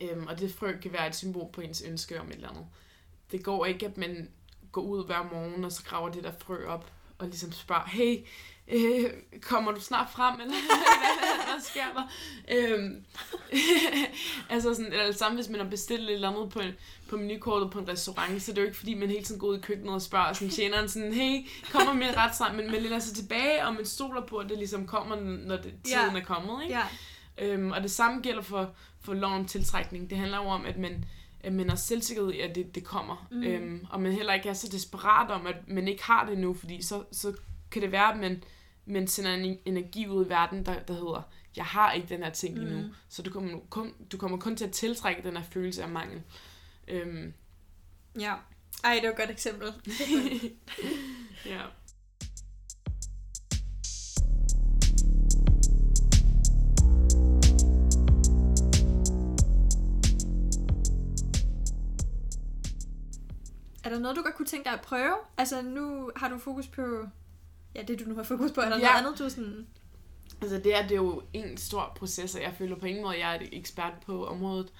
øhm, 0.00 0.26
og 0.26 0.38
det 0.40 0.54
frø 0.54 0.72
kan 0.82 0.92
være 0.92 1.08
et 1.08 1.16
symbol 1.16 1.52
på 1.52 1.60
ens 1.60 1.82
ønske 1.88 2.20
om 2.20 2.26
et 2.28 2.34
eller 2.34 2.48
andet. 2.48 2.66
Det 3.32 3.44
går 3.44 3.66
ikke, 3.66 3.86
at 3.86 3.96
man 3.96 4.28
går 4.72 4.82
ud 4.82 5.06
hver 5.06 5.22
morgen, 5.32 5.64
og 5.64 5.72
så 5.72 5.82
graver 5.84 6.08
det 6.08 6.24
der 6.24 6.32
frø 6.38 6.66
op, 6.66 6.90
og 7.18 7.26
ligesom 7.26 7.52
spørger, 7.52 7.84
hey, 7.86 8.18
øh, 8.68 9.10
kommer 9.40 9.72
du 9.72 9.80
snart 9.80 10.06
frem, 10.12 10.40
eller 10.40 10.54
hvad, 10.66 11.52
hvad 11.52 11.62
sker 11.64 11.84
der? 11.94 12.08
Øhm, 12.56 13.04
altså 14.50 14.74
sådan, 14.74 14.92
eller 14.92 15.06
det 15.06 15.18
samme, 15.18 15.36
hvis 15.36 15.48
man 15.48 15.60
har 15.60 15.68
bestilt 15.68 16.02
et 16.02 16.14
eller 16.14 16.30
andet 16.30 16.50
på, 16.52 16.60
på 17.08 17.16
menukortet 17.16 17.70
på 17.70 17.78
en 17.78 17.88
restaurant, 17.88 18.42
så 18.42 18.50
det 18.52 18.58
er 18.58 18.62
jo 18.62 18.66
ikke 18.66 18.78
fordi, 18.78 18.94
man 18.94 19.08
hele 19.08 19.24
tiden 19.24 19.40
går 19.40 19.46
ud 19.48 19.58
i 19.58 19.60
køkkenet 19.60 19.94
og 19.94 20.02
spørger 20.02 20.32
sådan, 20.32 20.50
tjeneren 20.50 20.88
sådan, 20.88 21.12
hey, 21.12 21.46
kommer 21.72 21.92
med 21.92 22.16
ret 22.16 22.36
snart, 22.36 22.54
men 22.54 22.70
man 22.70 22.82
læner 22.82 22.98
sig 22.98 23.14
tilbage, 23.16 23.66
og 23.66 23.74
man 23.74 23.86
stoler 23.86 24.26
på, 24.26 24.36
at 24.36 24.48
det 24.48 24.58
ligesom 24.58 24.86
kommer, 24.86 25.16
når 25.20 25.56
det, 25.56 25.74
tiden 25.84 26.14
Ja. 26.14 26.20
er 26.20 26.24
kommet, 26.24 26.62
ikke? 26.62 26.74
Ja. 26.74 26.82
Øhm, 27.38 27.70
og 27.72 27.82
det 27.82 27.90
samme 27.90 28.20
gælder 28.22 28.42
for, 28.42 28.74
for 29.04 29.14
loven 29.14 29.34
om 29.40 29.44
tiltrækning. 29.46 30.10
Det 30.10 30.18
handler 30.18 30.38
jo 30.38 30.44
om, 30.44 30.66
at 30.66 30.78
man, 30.78 31.04
at 31.40 31.52
man 31.52 31.70
er 31.70 31.74
selvsikkerhed 31.74 32.32
i, 32.32 32.40
at 32.40 32.54
det, 32.54 32.74
det 32.74 32.84
kommer. 32.84 33.26
Mm. 33.30 33.36
Mm. 33.36 33.42
Øhm, 33.44 33.86
og 33.90 34.00
man 34.00 34.12
heller 34.12 34.32
ikke 34.34 34.48
er 34.48 34.52
så 34.54 34.68
desperat 34.72 35.30
om, 35.30 35.46
at 35.46 35.56
man 35.68 35.88
ikke 35.88 36.02
har 36.02 36.26
det 36.26 36.38
nu, 36.38 36.54
fordi 36.54 36.82
så, 36.82 37.04
så 37.12 37.32
kan 37.70 37.82
det 37.82 37.92
være, 37.92 38.12
at 38.12 38.20
man, 38.20 38.44
man 38.86 39.06
sender 39.08 39.34
en 39.34 39.58
energi 39.64 40.08
ud 40.08 40.26
i 40.26 40.28
verden, 40.28 40.66
der, 40.66 40.78
der 40.78 40.94
hedder, 40.94 41.22
jeg 41.56 41.64
har 41.64 41.92
ikke 41.92 42.08
den 42.08 42.22
her 42.22 42.30
ting 42.30 42.58
lige 42.58 42.70
nu. 42.70 42.82
Mm. 42.82 42.92
Så 43.08 43.22
du 43.22 43.30
kommer, 43.30 43.58
kun, 43.70 43.92
du 44.12 44.16
kommer 44.16 44.38
kun 44.38 44.56
til 44.56 44.64
at 44.64 44.72
tiltrække 44.72 45.22
den 45.22 45.36
her 45.36 45.44
følelse 45.44 45.82
af 45.82 45.88
mangel. 45.88 46.22
Øhm, 46.88 47.32
Ja. 48.20 48.34
Ej, 48.84 48.94
det 48.94 49.02
var 49.02 49.10
et 49.10 49.16
godt 49.16 49.30
eksempel. 49.30 49.68
ja. 51.46 51.60
Der 63.92 63.98
noget, 63.98 64.16
du 64.16 64.22
godt 64.22 64.34
kunne 64.34 64.46
tænke 64.46 64.64
dig 64.64 64.72
at 64.72 64.80
prøve? 64.80 65.14
Altså, 65.38 65.62
nu 65.62 66.10
har 66.16 66.28
du 66.28 66.38
fokus 66.38 66.66
på... 66.68 66.82
Ja, 67.74 67.82
det 67.82 68.00
du 68.00 68.04
nu 68.04 68.14
har 68.14 68.22
fokus 68.22 68.50
på. 68.52 68.60
Er 68.60 68.68
der 68.68 68.78
Ja. 68.78 68.82
noget 68.84 68.98
andet, 69.06 69.18
du 69.18 69.28
sådan... 69.30 69.66
Altså 70.42 70.58
det 70.58 70.76
er, 70.78 70.82
det 70.82 70.92
er 70.92 70.96
jo 70.96 71.22
en 71.32 71.56
stor 71.56 71.92
proces, 71.96 72.34
og 72.34 72.42
jeg 72.42 72.54
føler 72.58 72.76
på 72.76 72.86
ingen 72.86 73.02
måde, 73.04 73.14
at 73.14 73.20
jeg 73.20 73.36
er 73.36 73.40
et 73.40 73.48
ekspert 73.52 73.92
på 74.06 74.26
området. 74.26 74.72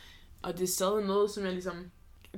Og 0.43 0.53
det 0.53 0.63
er 0.63 0.67
stadig 0.69 1.05
noget, 1.07 1.31
som 1.31 1.45
jeg 1.45 1.53
ligesom 1.53 1.91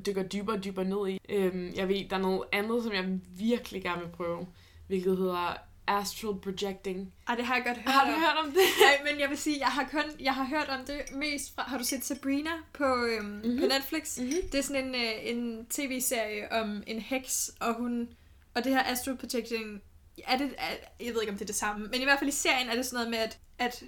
dykker 0.07 0.23
dybere 0.23 0.57
og 0.57 0.65
dybere 0.65 0.85
ned 0.85 1.09
i. 1.09 1.19
Øhm, 1.29 1.73
jeg 1.77 1.89
ved, 1.89 2.09
der 2.11 2.17
er 2.17 2.21
noget 2.21 2.43
andet, 2.53 2.83
som 2.83 2.93
jeg 2.93 3.21
virkelig 3.37 3.83
gerne 3.83 4.03
vil 4.03 4.11
prøve, 4.11 4.47
hvilket 4.87 5.17
hedder 5.19 5.57
astral 5.87 6.35
projecting. 6.43 7.13
Ej, 7.29 7.35
det 7.35 7.45
har 7.47 7.55
jeg 7.55 7.65
godt 7.65 7.79
hørt 7.79 7.93
Har 7.93 8.05
du 8.07 8.13
om. 8.15 8.21
hørt 8.21 8.37
om 8.45 8.51
det? 8.53 8.61
Nej, 8.87 9.13
men 9.13 9.21
jeg 9.21 9.31
vil 9.31 9.39
sige, 9.39 9.59
jeg 9.59 9.67
har 9.69 9.89
kun 9.91 10.03
jeg 10.21 10.35
har 10.35 10.45
hørt 10.45 10.69
om 10.69 10.85
det 10.87 11.03
mest 11.13 11.55
fra... 11.55 11.63
Har 11.63 11.79
du 11.79 11.85
set 11.85 12.05
Sabrina 12.05 12.51
på, 12.73 12.85
øhm, 13.05 13.25
mm-hmm. 13.27 13.51
Mhm. 13.51 13.61
på 13.61 13.67
Netflix? 13.67 14.19
Mm-hmm. 14.19 14.49
Det 14.53 14.59
er 14.59 14.63
sådan 14.63 14.85
en, 14.85 14.95
øh, 14.95 15.13
en 15.23 15.67
tv-serie 15.67 16.53
om 16.53 16.83
en 16.87 16.99
heks, 17.01 17.51
og 17.61 17.75
hun... 17.75 18.09
Og 18.55 18.65
det 18.65 18.73
her 18.73 18.83
astral 18.83 19.17
projecting... 19.17 19.83
Er 20.27 20.39
det, 20.39 20.55
er, 20.59 20.71
jeg 21.05 21.15
ved 21.15 21.21
ikke, 21.23 21.33
om 21.33 21.39
det 21.39 21.45
er 21.45 21.47
det 21.47 21.55
samme, 21.55 21.87
men 21.87 22.01
i 22.01 22.05
hvert 22.05 22.19
fald 22.19 22.29
i 22.29 22.33
serien 22.33 22.69
er 22.69 22.75
det 22.75 22.87
sådan 22.87 22.95
noget 22.97 23.11
med, 23.11 23.19
at, 23.19 23.39
at 23.59 23.83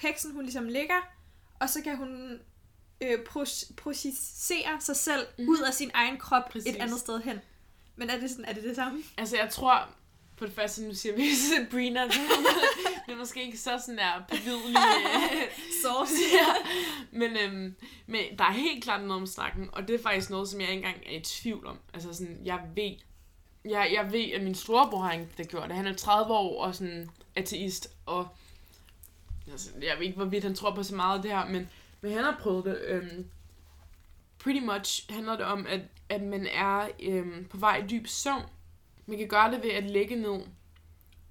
heksen 0.00 0.32
hun 0.32 0.42
ligesom 0.42 0.68
ligger, 0.68 1.08
og 1.60 1.70
så 1.70 1.80
kan 1.82 1.96
hun 1.96 2.38
øh, 3.00 3.18
pro- 3.28 3.72
projicere 3.76 4.80
sig 4.80 4.96
selv. 4.96 5.26
Mhm. 5.38 5.48
ud 5.48 5.58
af 5.66 5.74
sin 5.74 5.90
egen 5.94 6.16
krop. 6.18 6.48
Præcis. 6.50 6.74
et 6.74 6.80
andet 6.80 7.00
sted 7.00 7.20
hen. 7.20 7.38
Men 7.96 8.10
er 8.10 8.18
det 8.20 8.30
sådan, 8.30 8.44
er 8.44 8.52
det 8.52 8.62
det 8.64 8.76
samme? 8.76 9.02
Altså 9.18 9.36
jeg 9.36 9.50
tror, 9.50 9.88
på 10.40 10.46
det 10.46 10.54
første, 10.54 10.84
nu 10.84 10.94
siger 10.94 11.16
vi 11.16 11.34
Sabrina, 11.48 12.00
det 13.06 13.12
er 13.12 13.16
måske 13.16 13.42
ikke 13.42 13.58
så 13.58 13.70
sådan 13.80 13.98
der 13.98 14.24
pålidelig 14.28 14.76
Source. 15.82 16.14
ja. 16.38 16.54
men, 17.10 17.36
øhm, 17.36 17.74
men 18.06 18.38
der 18.38 18.44
er 18.44 18.52
helt 18.52 18.84
klart 18.84 19.00
noget 19.00 19.20
om 19.20 19.26
snakken, 19.26 19.68
og 19.72 19.88
det 19.88 19.94
er 19.94 20.02
faktisk 20.02 20.30
noget, 20.30 20.48
som 20.48 20.60
jeg 20.60 20.68
ikke 20.68 20.86
engang 20.86 21.02
er 21.06 21.16
i 21.16 21.20
tvivl 21.20 21.66
om. 21.66 21.78
Altså 21.94 22.12
sådan, 22.12 22.40
jeg 22.44 22.60
ved, 22.74 22.92
jeg, 23.64 23.90
jeg 23.92 24.12
ved, 24.12 24.30
at 24.30 24.42
min 24.42 24.54
storebror 24.54 25.00
har 25.00 25.20
det 25.38 25.48
gjort 25.48 25.68
det. 25.68 25.76
Han 25.76 25.86
er 25.86 25.94
30 25.94 26.34
år 26.34 26.64
og 26.64 26.74
sådan 26.74 27.10
ateist, 27.36 27.88
og 28.06 28.28
altså, 29.50 29.70
jeg 29.82 29.96
ved 29.98 30.06
ikke, 30.06 30.16
hvorvidt 30.16 30.44
han 30.44 30.54
tror 30.54 30.74
på 30.74 30.82
så 30.82 30.94
meget 30.94 31.16
af 31.16 31.22
det 31.22 31.30
her, 31.30 31.48
men, 31.48 31.70
men 32.00 32.12
han 32.12 32.24
har 32.24 32.36
prøvet 32.40 32.64
det. 32.64 32.78
Øhm, 32.86 33.26
pretty 34.38 34.60
much 34.60 35.12
handler 35.12 35.36
det 35.36 35.44
om, 35.44 35.66
at, 35.66 35.80
at 36.08 36.22
man 36.22 36.46
er 36.46 36.88
øhm, 37.02 37.46
på 37.50 37.56
vej 37.56 37.76
i 37.76 37.86
dyb 37.86 38.06
søvn. 38.06 38.42
Man 39.10 39.18
kan 39.18 39.28
gøre 39.28 39.50
det 39.50 39.62
ved 39.62 39.70
at 39.70 39.90
lægge 39.90 40.16
ned, 40.16 40.40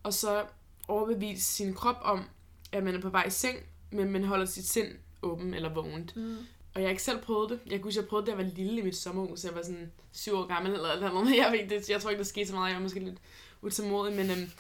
og 0.04 0.14
så 0.14 0.46
overbevise 0.88 1.44
sin 1.44 1.74
krop 1.74 1.98
om, 2.02 2.24
at 2.72 2.84
man 2.84 2.96
er 2.96 3.02
på 3.02 3.10
vej 3.10 3.24
i 3.28 3.30
seng, 3.30 3.58
men 3.92 4.12
man 4.12 4.24
holder 4.24 4.46
sit 4.46 4.68
sind 4.68 4.88
åben 5.22 5.54
eller 5.54 5.74
vågent. 5.74 6.16
Mm. 6.16 6.38
Og 6.74 6.82
jeg 6.82 6.88
har 6.88 6.90
ikke 6.90 7.04
selv 7.04 7.22
prøvet 7.22 7.50
det. 7.50 7.60
Jeg 7.66 7.80
kunne 7.80 7.88
huske, 7.88 8.02
jeg 8.02 8.08
prøvede 8.08 8.26
det, 8.26 8.34
da 8.34 8.38
jeg 8.38 8.46
var 8.48 8.54
lille 8.56 8.82
i 8.82 8.84
mit 8.84 8.96
sommerhus. 8.96 9.44
Jeg 9.44 9.56
var 9.56 9.62
sådan 9.62 9.92
syv 10.12 10.36
år 10.36 10.48
gammel 10.48 10.74
eller 10.74 10.92
eller 10.92 11.10
andet. 11.10 11.38
Jeg, 11.44 11.52
ved, 11.52 11.70
det, 11.70 11.90
jeg 11.90 12.02
tror 12.02 12.10
ikke, 12.10 12.20
der 12.20 12.26
skete 12.26 12.48
så 12.48 12.56
meget. 12.56 12.70
Jeg 12.70 12.76
var 12.76 12.82
måske 12.82 13.00
lidt 13.00 13.20
utålmodig. 13.62 14.16
Men 14.16 14.32
øhm, 14.32 14.52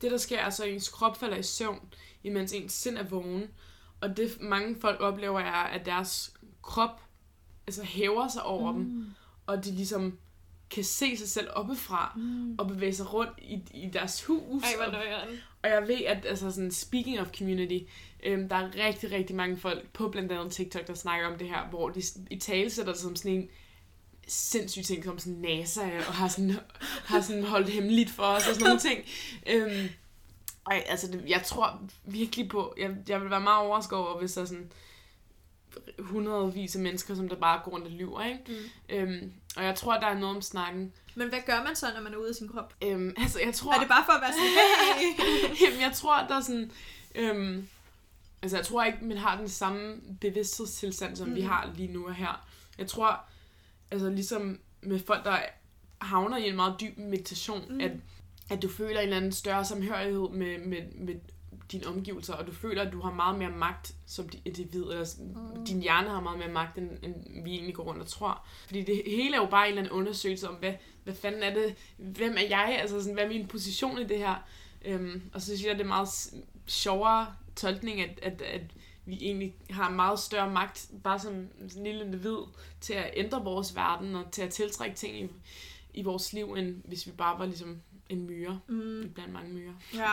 det, 0.00 0.10
der 0.10 0.16
sker, 0.16 0.38
er 0.38 0.50
så, 0.50 0.64
at 0.64 0.70
ens 0.70 0.88
krop 0.88 1.16
falder 1.16 1.36
i 1.36 1.42
søvn, 1.42 1.92
imens 2.24 2.52
ens 2.52 2.72
sind 2.72 2.98
er 2.98 3.02
vågen. 3.02 3.50
Og 4.00 4.16
det, 4.16 4.40
mange 4.40 4.80
folk 4.80 5.00
oplever, 5.00 5.40
er, 5.40 5.52
at 5.52 5.86
deres 5.86 6.34
krop 6.62 7.02
altså, 7.66 7.82
hæver 7.82 8.28
sig 8.28 8.42
over 8.42 8.72
mm. 8.72 8.78
dem. 8.78 9.06
Og 9.46 9.64
de 9.64 9.70
ligesom 9.70 10.18
kan 10.70 10.84
se 10.84 11.16
sig 11.16 11.28
selv 11.28 11.48
oppefra 11.52 12.12
Mm. 12.16 12.54
og 12.58 12.66
bevæge 12.68 12.94
sig 12.94 13.12
rundt 13.14 13.32
i, 13.38 13.60
i 13.74 13.90
deres 13.92 14.24
hus. 14.24 14.62
Ej, 14.62 14.70
hvor 14.76 14.84
og 14.84 14.92
nøjeren. 14.92 15.28
og 15.62 15.70
jeg 15.70 15.88
ved, 15.88 16.04
at 16.06 16.26
altså 16.26 16.50
sådan, 16.50 16.70
speaking 16.70 17.20
of 17.20 17.26
community, 17.38 17.78
øhm, 18.22 18.48
der 18.48 18.56
er 18.56 18.86
rigtig, 18.86 19.12
rigtig 19.12 19.36
mange 19.36 19.56
folk 19.56 19.88
på 19.92 20.08
blandt 20.08 20.32
andet 20.32 20.52
TikTok, 20.52 20.86
der 20.86 20.94
snakker 20.94 21.26
om 21.26 21.38
det 21.38 21.48
her, 21.48 21.66
hvor 21.70 21.88
de 21.88 22.02
i 22.30 22.38
tale 22.38 22.70
sætter 22.70 22.92
det 22.92 23.00
som 23.02 23.16
sådan 23.16 23.32
en 23.32 23.48
sindssyg 24.28 24.84
ting, 24.84 25.04
som 25.04 25.18
sådan 25.18 25.38
NASA, 25.38 25.82
og 26.08 26.14
har 26.14 26.28
sådan, 26.28 26.50
har 27.10 27.20
sådan 27.20 27.44
holdt 27.44 27.68
hemmeligt 27.68 28.10
for 28.10 28.22
os 28.22 28.48
og 28.48 28.54
sådan 28.54 28.66
nogle 28.66 28.80
ting. 28.80 29.04
Øhm, 29.46 29.88
ej, 30.70 30.84
altså, 30.86 31.06
det, 31.06 31.24
jeg 31.28 31.42
tror 31.46 31.80
virkelig 32.04 32.48
på, 32.48 32.74
jeg, 32.78 32.90
jeg 33.08 33.20
vil 33.20 33.30
være 33.30 33.40
meget 33.40 33.66
overrasket 33.66 33.98
over, 33.98 34.18
hvis 34.18 34.32
der 34.32 34.40
er 34.42 34.46
sådan 34.46 34.72
hundredvis 35.98 36.76
af 36.76 36.82
mennesker, 36.82 37.14
som 37.14 37.28
der 37.28 37.36
bare 37.36 37.60
går 37.64 37.72
rundt 37.72 37.86
og 37.86 37.92
lyver, 37.92 38.24
ikke? 38.24 38.40
Mm. 38.48 38.54
Øhm, 38.96 39.32
og 39.56 39.64
jeg 39.64 39.74
tror, 39.74 39.98
der 39.98 40.06
er 40.06 40.18
noget 40.18 40.36
om 40.36 40.42
snakken. 40.42 40.92
Men 41.14 41.28
hvad 41.28 41.38
gør 41.46 41.62
man 41.64 41.76
så, 41.76 41.86
når 41.94 42.02
man 42.02 42.14
er 42.14 42.16
ude 42.16 42.28
af 42.28 42.34
sin 42.34 42.48
krop? 42.48 42.74
Øhm, 42.84 43.14
altså, 43.22 43.40
jeg 43.44 43.54
tror... 43.54 43.74
Er 43.74 43.78
det 43.78 43.88
bare 43.88 44.04
for 44.04 44.12
at 44.12 44.20
være 44.20 44.32
sådan, 44.32 44.50
hey? 44.50 45.60
Jamen, 45.64 45.80
jeg 45.80 45.92
tror, 45.94 46.26
der 46.28 46.36
er 46.36 46.40
sådan... 46.40 46.70
Øhm, 47.14 47.68
altså, 48.42 48.56
jeg 48.56 48.66
tror 48.66 48.84
ikke, 48.84 49.04
man 49.04 49.16
har 49.16 49.36
den 49.36 49.48
samme 49.48 50.00
bevidsthedstilstand, 50.20 51.16
som 51.16 51.28
mm. 51.28 51.34
vi 51.34 51.40
har 51.40 51.72
lige 51.76 51.92
nu 51.92 52.06
og 52.06 52.14
her. 52.14 52.46
Jeg 52.78 52.86
tror, 52.86 53.20
altså 53.90 54.10
ligesom 54.10 54.58
med 54.82 55.00
folk, 55.06 55.24
der 55.24 55.38
havner 56.00 56.36
i 56.36 56.48
en 56.48 56.56
meget 56.56 56.76
dyb 56.80 56.98
meditation, 56.98 57.64
mm. 57.70 57.80
at, 57.80 57.92
at 58.50 58.62
du 58.62 58.68
føler 58.68 59.00
en 59.00 59.04
eller 59.04 59.16
anden 59.16 59.32
større 59.32 59.64
samhørighed 59.64 60.28
med, 60.28 60.58
med, 60.58 60.82
med 60.94 61.14
dine 61.72 61.86
omgivelser, 61.86 62.34
og 62.34 62.46
du 62.46 62.52
føler, 62.52 62.82
at 62.82 62.92
du 62.92 63.00
har 63.00 63.12
meget 63.14 63.38
mere 63.38 63.50
magt 63.50 63.94
som 64.06 64.28
di- 64.34 64.40
individ, 64.44 64.82
eller 64.82 65.06
Mm. 65.18 65.64
din 65.66 65.80
hjerne 65.82 66.08
har 66.08 66.20
meget 66.20 66.38
mere 66.38 66.48
magt, 66.52 66.78
end, 66.78 66.90
end 67.02 67.44
vi 67.44 67.50
egentlig 67.50 67.74
går 67.74 67.82
rundt 67.84 68.02
og 68.02 68.08
tror. 68.08 68.46
Fordi 68.66 68.82
det 68.82 69.02
hele 69.06 69.34
er 69.36 69.40
jo 69.40 69.46
bare 69.50 69.66
en 69.66 69.68
eller 69.68 69.82
anden 69.82 69.92
undersøgelse 69.98 70.48
om, 70.48 70.54
hvad, 70.54 70.74
hvad 71.04 71.14
fanden 71.14 71.42
er 71.42 71.54
det, 71.54 71.74
hvem 71.96 72.34
er 72.38 72.46
jeg, 72.48 72.78
altså 72.80 73.00
sådan, 73.00 73.14
hvad 73.14 73.24
er 73.24 73.28
min 73.28 73.46
position 73.46 73.98
i 73.98 74.04
det 74.04 74.18
her. 74.18 74.34
Øhm, 74.84 75.22
og 75.34 75.40
så 75.40 75.46
synes 75.46 75.64
jeg, 75.64 75.74
det 75.74 75.84
er 75.84 75.88
meget 75.88 76.08
sjovere 76.66 77.26
tolkning, 77.56 78.00
at, 78.00 78.18
at, 78.22 78.42
at 78.42 78.62
vi 79.06 79.14
egentlig 79.20 79.54
har 79.70 79.90
meget 79.90 80.18
større 80.18 80.50
magt, 80.50 80.90
bare 81.04 81.18
som 81.18 81.48
sådan 81.68 81.78
en 81.78 81.84
lille 81.84 82.04
individ, 82.04 82.36
til 82.80 82.92
at 82.92 83.10
ændre 83.16 83.44
vores 83.44 83.76
verden, 83.76 84.14
og 84.14 84.30
til 84.32 84.42
at 84.42 84.50
tiltrække 84.50 84.96
ting 84.96 85.16
i, 85.20 85.28
i 85.94 86.02
vores 86.02 86.32
liv, 86.32 86.52
end 86.58 86.82
hvis 86.84 87.06
vi 87.06 87.12
bare 87.12 87.38
var 87.38 87.46
ligesom 87.46 87.80
en 88.08 88.26
myre, 88.26 88.60
Mm. 88.68 89.10
blandt 89.14 89.32
mange 89.32 89.52
myrer. 89.54 89.72
Ja. 89.94 90.10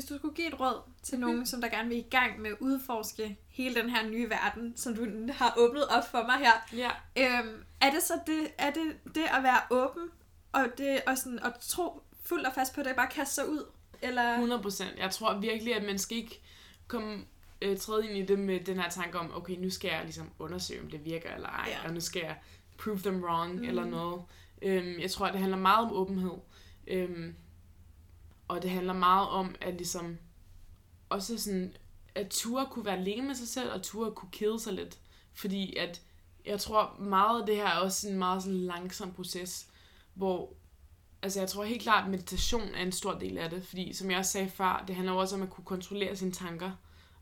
Hvis 0.00 0.08
du 0.08 0.18
skulle 0.18 0.34
give 0.34 0.48
et 0.48 0.60
råd 0.60 0.80
til 1.02 1.18
mm-hmm. 1.18 1.30
nogen, 1.30 1.46
som 1.46 1.60
der 1.60 1.68
gerne 1.68 1.88
vil 1.88 1.98
i 1.98 2.06
gang 2.10 2.40
med 2.40 2.50
at 2.50 2.56
udforske 2.60 3.38
hele 3.48 3.74
den 3.74 3.90
her 3.90 4.08
nye 4.08 4.30
verden, 4.30 4.76
som 4.76 4.94
du 4.94 5.06
har 5.32 5.54
åbnet 5.58 5.88
op 5.88 6.10
for 6.10 6.22
mig 6.26 6.38
her, 6.38 6.52
Ja. 6.72 6.90
øhm, 7.16 7.64
er 7.80 7.90
det 7.90 8.02
så 8.02 8.14
det, 8.26 8.48
er 8.58 8.70
det, 8.70 9.14
det 9.14 9.22
at 9.36 9.42
være 9.42 9.60
åben, 9.70 10.08
og, 10.52 10.66
det, 10.78 11.00
og 11.06 11.18
sådan, 11.18 11.38
at 11.38 11.52
tro 11.60 12.02
fuldt 12.24 12.46
og 12.46 12.52
fast 12.54 12.74
på 12.74 12.82
det, 12.82 12.96
bare 12.96 13.08
kaste 13.10 13.34
sig 13.34 13.48
ud? 13.48 13.66
Eller... 14.02 14.32
100 14.32 14.62
procent. 14.62 14.98
Jeg 14.98 15.10
tror 15.10 15.38
virkelig, 15.38 15.76
at 15.76 15.82
man 15.84 15.98
skal 15.98 16.16
ikke 16.16 16.40
komme 16.88 17.24
øh, 17.62 17.78
træde 17.78 18.08
ind 18.08 18.18
i 18.18 18.22
det 18.26 18.38
med 18.38 18.60
den 18.60 18.80
her 18.80 18.90
tanke 18.90 19.18
om, 19.18 19.36
okay, 19.36 19.56
nu 19.58 19.70
skal 19.70 19.88
jeg 19.88 20.00
ligesom 20.04 20.30
undersøge, 20.38 20.80
om 20.80 20.90
det 20.90 21.04
virker 21.04 21.34
eller 21.34 21.48
ej, 21.48 21.68
Ja. 21.68 21.88
og 21.88 21.94
nu 21.94 22.00
skal 22.00 22.22
jeg 22.22 22.36
prove 22.78 22.98
them 22.98 23.24
wrong 23.24 23.54
mm. 23.54 23.64
eller 23.64 23.84
noget. 23.84 24.22
Øhm, 24.62 25.00
jeg 25.00 25.10
tror, 25.10 25.26
at 25.26 25.32
det 25.32 25.40
handler 25.40 25.58
meget 25.58 25.86
om 25.86 25.92
åbenhed. 25.92 26.38
Øhm, 26.86 27.34
og 28.50 28.62
det 28.62 28.70
handler 28.70 28.92
meget 28.92 29.28
om, 29.28 29.54
at 29.60 29.74
ligesom 29.74 30.18
også 31.08 31.38
sådan, 31.38 31.76
at 32.14 32.30
ture 32.30 32.66
kunne 32.70 32.84
være 32.84 32.98
alene 32.98 33.26
med 33.26 33.34
sig 33.34 33.48
selv, 33.48 33.72
og 33.72 33.82
ture 33.82 34.12
kunne 34.12 34.30
kede 34.32 34.60
sig 34.60 34.72
lidt. 34.72 34.98
Fordi 35.34 35.76
at 35.76 36.02
jeg 36.46 36.60
tror 36.60 36.96
meget 37.00 37.40
af 37.40 37.46
det 37.46 37.56
her 37.56 37.66
er 37.66 37.78
også 37.78 38.08
en 38.08 38.18
meget 38.18 38.42
sådan 38.42 38.58
langsom 38.58 39.12
proces, 39.12 39.66
hvor 40.14 40.52
altså 41.22 41.40
jeg 41.40 41.48
tror 41.48 41.64
helt 41.64 41.82
klart, 41.82 42.04
at 42.04 42.10
meditation 42.10 42.74
er 42.74 42.82
en 42.82 42.92
stor 42.92 43.18
del 43.18 43.38
af 43.38 43.50
det, 43.50 43.66
fordi 43.66 43.92
som 43.92 44.10
jeg 44.10 44.18
også 44.18 44.32
sagde 44.32 44.50
før, 44.50 44.84
det 44.86 44.96
handler 44.96 45.12
også 45.12 45.36
om 45.36 45.42
at 45.42 45.50
kunne 45.50 45.64
kontrollere 45.64 46.16
sine 46.16 46.32
tanker, 46.32 46.70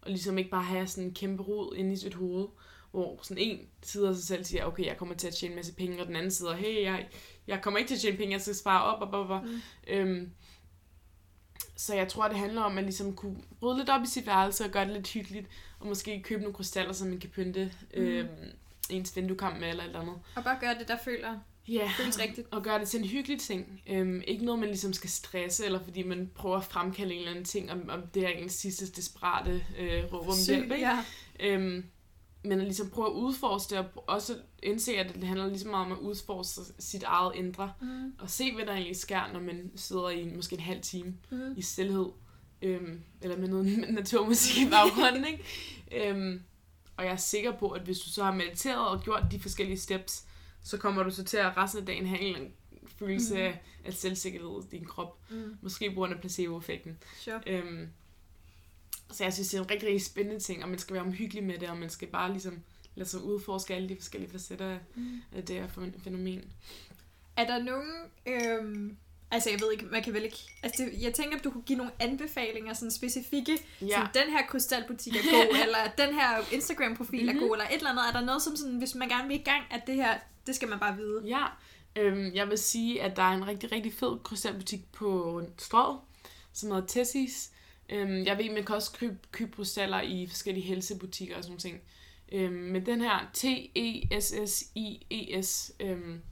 og 0.00 0.10
ligesom 0.10 0.38
ikke 0.38 0.50
bare 0.50 0.64
have 0.64 0.86
sådan 0.86 1.04
en 1.04 1.14
kæmpe 1.14 1.42
rod 1.42 1.76
inde 1.76 1.92
i 1.92 1.96
sit 1.96 2.14
hoved, 2.14 2.46
hvor 2.90 3.20
sådan 3.22 3.42
en 3.42 3.58
side 3.82 4.08
af 4.08 4.14
sig 4.14 4.24
selv 4.24 4.44
siger, 4.44 4.64
okay, 4.64 4.86
jeg 4.86 4.96
kommer 4.96 5.14
til 5.14 5.26
at 5.26 5.34
tjene 5.34 5.52
en 5.52 5.56
masse 5.56 5.74
penge, 5.74 6.00
og 6.00 6.06
den 6.06 6.16
anden 6.16 6.30
side, 6.30 6.54
hey, 6.54 6.82
jeg, 6.82 7.08
jeg 7.46 7.62
kommer 7.62 7.78
ikke 7.78 7.88
til 7.88 7.94
at 7.94 8.00
tjene 8.00 8.16
penge, 8.16 8.32
jeg 8.32 8.40
skal 8.40 8.54
spare 8.54 8.82
op, 8.84 9.02
op, 9.02 9.14
op, 9.14 9.30
op. 9.30 9.44
Mm. 9.44 9.50
Mm. 9.50 9.60
Øhm, 9.86 10.32
så 11.76 11.94
jeg 11.94 12.08
tror, 12.08 12.28
det 12.28 12.38
handler 12.38 12.62
om 12.62 12.78
at 12.78 12.84
ligesom 12.84 13.16
kunne 13.16 13.36
rydde 13.62 13.78
lidt 13.78 13.90
op 13.90 14.02
i 14.02 14.06
sit 14.06 14.26
værelse 14.26 14.64
og 14.64 14.70
gøre 14.70 14.84
det 14.84 14.92
lidt 14.92 15.08
hyggeligt, 15.08 15.46
og 15.80 15.86
måske 15.86 16.22
købe 16.22 16.40
nogle 16.42 16.54
krystaller, 16.54 16.92
som 16.92 17.08
man 17.08 17.20
kan 17.20 17.30
pynte 17.30 17.72
Mm. 17.96 18.02
øhm, 18.02 18.28
ens 18.90 19.16
vinduekamp 19.16 19.60
med 19.60 19.68
eller 19.68 19.82
et 19.82 19.86
eller 19.86 20.00
andet. 20.00 20.14
Og 20.34 20.44
bare 20.44 20.58
gøre 20.60 20.74
det, 20.78 20.88
der 20.88 20.96
føler, 21.04 21.38
Ja, 21.68 21.90
føles 21.98 22.20
rigtigt. 22.20 22.46
og 22.50 22.62
gøre 22.62 22.78
det 22.78 22.88
til 22.88 23.00
en 23.00 23.06
hyggelig 23.06 23.40
ting. 23.40 23.82
Øhm, 23.86 24.22
ikke 24.26 24.44
noget, 24.44 24.58
man 24.60 24.68
ligesom 24.68 24.92
skal 24.92 25.10
stresse, 25.10 25.64
eller 25.64 25.84
fordi 25.84 26.02
man 26.02 26.30
prøver 26.34 26.56
at 26.56 26.64
fremkalde 26.64 27.12
en 27.12 27.18
eller 27.18 27.30
anden 27.30 27.44
ting, 27.44 27.72
om, 27.72 27.88
om 27.90 28.02
det 28.14 28.24
er 28.24 28.28
ens 28.28 28.52
sidste 28.52 28.86
desperate 28.96 29.64
øh, 29.78 30.04
råb 30.12 30.28
om 30.28 30.34
hjælp. 30.46 30.72
Ikke? 30.72 30.86
ja. 30.86 31.04
Øhm, 31.40 31.84
men 32.44 32.52
at 32.60 32.64
ligesom 32.64 32.90
prøve 32.90 33.06
at 33.08 33.12
udforske 33.12 33.70
det, 33.70 33.78
og 33.78 34.04
også 34.08 34.36
indse, 34.62 34.92
at 34.96 35.14
det 35.14 35.24
handler 35.24 35.46
ligesom 35.46 35.70
meget 35.70 35.86
om 35.86 35.92
at 35.92 35.98
udforske 35.98 36.60
sit 36.78 37.02
eget 37.02 37.32
indre, 37.34 37.72
Mm. 37.80 38.12
og 38.18 38.30
se, 38.30 38.54
hvad 38.54 38.66
der 38.66 38.72
egentlig 38.72 38.96
sker, 38.96 39.32
når 39.32 39.40
man 39.40 39.70
sidder 39.76 40.08
i 40.10 40.34
måske 40.34 40.54
en 40.54 40.60
halv 40.60 40.82
time 40.82 41.14
Mm. 41.30 41.54
i 41.56 41.62
stillhed, 41.62 42.06
øhm, 42.62 43.00
eller 43.22 43.36
med 43.36 43.48
noget 43.48 43.78
naturmusik 43.94 44.66
i 44.66 44.70
baggrunden, 44.70 45.24
ikke? 45.26 45.44
Øhm, 46.10 46.42
og 46.96 47.04
jeg 47.04 47.12
er 47.12 47.16
sikker 47.16 47.52
på, 47.52 47.70
at 47.70 47.82
hvis 47.82 47.98
du 47.98 48.08
så 48.10 48.24
har 48.24 48.34
mediteret 48.34 48.88
og 48.88 49.02
gjort 49.02 49.22
de 49.30 49.40
forskellige 49.40 49.78
steps, 49.78 50.24
så 50.62 50.76
kommer 50.78 51.02
du 51.02 51.10
så 51.10 51.24
til 51.24 51.36
at 51.36 51.56
resten 51.56 51.80
af 51.80 51.86
dagen 51.86 52.06
have 52.06 52.20
en 52.20 52.34
eller 52.36 52.48
følelse 52.98 53.34
mm. 53.34 53.40
af, 53.40 53.60
af 53.84 53.92
selvsikkerhed 53.94 54.62
i 54.72 54.76
din 54.76 54.84
krop. 54.84 55.18
Mm. 55.30 55.56
Måske 55.62 55.88
på 55.90 55.94
grund 55.94 56.14
af 56.14 56.20
placebo-effekten. 56.20 56.98
Sure. 57.20 57.40
Øhm, 57.46 57.88
så 59.12 59.24
jeg 59.24 59.32
synes, 59.32 59.48
det 59.48 59.58
er 59.58 59.62
en 59.62 59.70
rigtig, 59.70 59.88
rigtig 59.88 60.06
spændende 60.06 60.40
ting, 60.40 60.62
og 60.62 60.68
man 60.68 60.78
skal 60.78 60.94
være 60.94 61.02
omhyggelig 61.02 61.44
med 61.44 61.58
det, 61.58 61.68
og 61.68 61.76
man 61.76 61.90
skal 61.90 62.08
bare 62.08 62.30
ligesom 62.30 62.60
lade 62.94 63.08
sig 63.08 63.22
udforske 63.22 63.74
alle 63.74 63.88
de 63.88 63.96
forskellige 63.96 64.30
facetter 64.30 64.66
af- 64.68 64.78
Mm. 64.94 65.20
af 65.36 65.44
det 65.44 65.56
her 65.56 65.68
fæ- 65.68 66.04
fænomen. 66.04 66.44
Er 67.36 67.46
der 67.46 67.62
nogen... 67.62 67.92
Øhm, 68.26 68.96
altså, 69.30 69.50
jeg 69.50 69.60
ved 69.60 69.72
ikke, 69.72 69.84
man 69.84 70.02
kan 70.02 70.14
vel 70.14 70.24
ikke... 70.24 70.36
Altså, 70.62 70.84
det, 70.84 71.02
jeg 71.02 71.14
tænker, 71.14 71.38
at 71.38 71.44
du 71.44 71.50
kunne 71.50 71.62
give 71.62 71.76
nogle 71.78 71.92
anbefalinger, 72.00 72.74
sådan 72.74 72.90
specifikke. 72.90 73.58
Ja. 73.80 73.86
Sådan, 73.88 74.06
den 74.26 74.32
her 74.36 74.46
krystalbutik 74.46 75.16
er 75.16 75.20
god, 75.32 75.56
eller 75.64 75.78
den 76.06 76.14
her 76.14 76.52
Instagram-profil 76.52 77.18
mm-hmm. 77.22 77.28
er 77.28 77.32
Mhm. 77.40 77.48
god, 77.48 77.54
eller 77.56 77.66
et 77.68 77.74
eller 77.74 77.90
andet. 77.90 78.04
Er 78.08 78.12
der 78.12 78.20
noget, 78.26 78.42
som 78.42 78.56
sådan, 78.56 78.78
hvis 78.78 78.94
man 78.94 79.08
gerne 79.08 79.28
vil 79.28 79.40
i 79.40 79.42
gang, 79.42 79.62
at 79.70 79.82
det 79.86 79.94
her, 79.94 80.18
det 80.46 80.54
skal 80.54 80.68
man 80.68 80.78
bare 80.78 80.96
vide? 80.96 81.22
Ja, 81.26 81.46
øhm, 81.96 82.34
jeg 82.34 82.48
vil 82.48 82.58
sige, 82.58 83.02
at 83.02 83.16
der 83.16 83.22
er 83.22 83.34
en 83.34 83.46
rigtig, 83.46 83.72
rigtig 83.72 83.92
fed 83.94 84.18
krystalbutik 84.24 84.92
på 84.92 85.42
Strøget, 85.58 85.98
som 86.52 86.70
hedder 86.70 86.86
Tessis. 86.86 87.50
Øhm, 87.88 88.24
jeg 88.24 88.38
ved, 88.38 88.50
man 88.50 88.64
kan 88.64 88.74
også 88.76 88.92
købe, 88.92 89.18
krystaller 89.52 90.00
i 90.00 90.26
forskellige 90.26 90.64
helsebutikker 90.66 91.36
og 91.36 91.42
sådan 91.44 91.58
ting. 91.58 91.80
Øhm, 92.32 92.52
men 92.54 92.86
den 92.86 93.00
her 93.00 93.30
T-E-S-S-I-E-S, 94.38 95.72
øhm, 95.80 96.22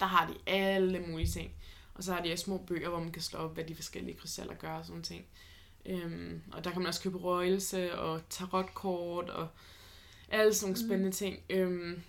der 0.00 0.06
har 0.06 0.26
de 0.26 0.34
alle 0.52 1.00
mulige 1.00 1.28
ting. 1.28 1.50
Og 1.94 2.04
så 2.04 2.12
har 2.14 2.22
de 2.22 2.36
små 2.36 2.58
bøger, 2.58 2.88
hvor 2.88 3.00
man 3.00 3.12
kan 3.12 3.22
slå 3.22 3.38
op, 3.38 3.54
hvad 3.54 3.64
de 3.64 3.74
forskellige 3.74 4.16
krystaller 4.16 4.54
gør 4.54 4.72
og 4.72 4.84
sådan 4.86 5.02
ting. 5.02 5.24
Øhm, 5.86 6.42
og 6.52 6.64
der 6.64 6.70
kan 6.70 6.80
man 6.80 6.88
også 6.88 7.02
købe 7.02 7.18
røgelse 7.18 7.98
og 7.98 8.20
tarotkort 8.30 9.30
og 9.30 9.48
alle 10.28 10.54
sådan 10.54 10.72
nogle 10.72 10.82
Mhm. 10.82 10.88
spændende 10.88 11.16
ting. 11.16 11.38
Øhm, 11.50 12.02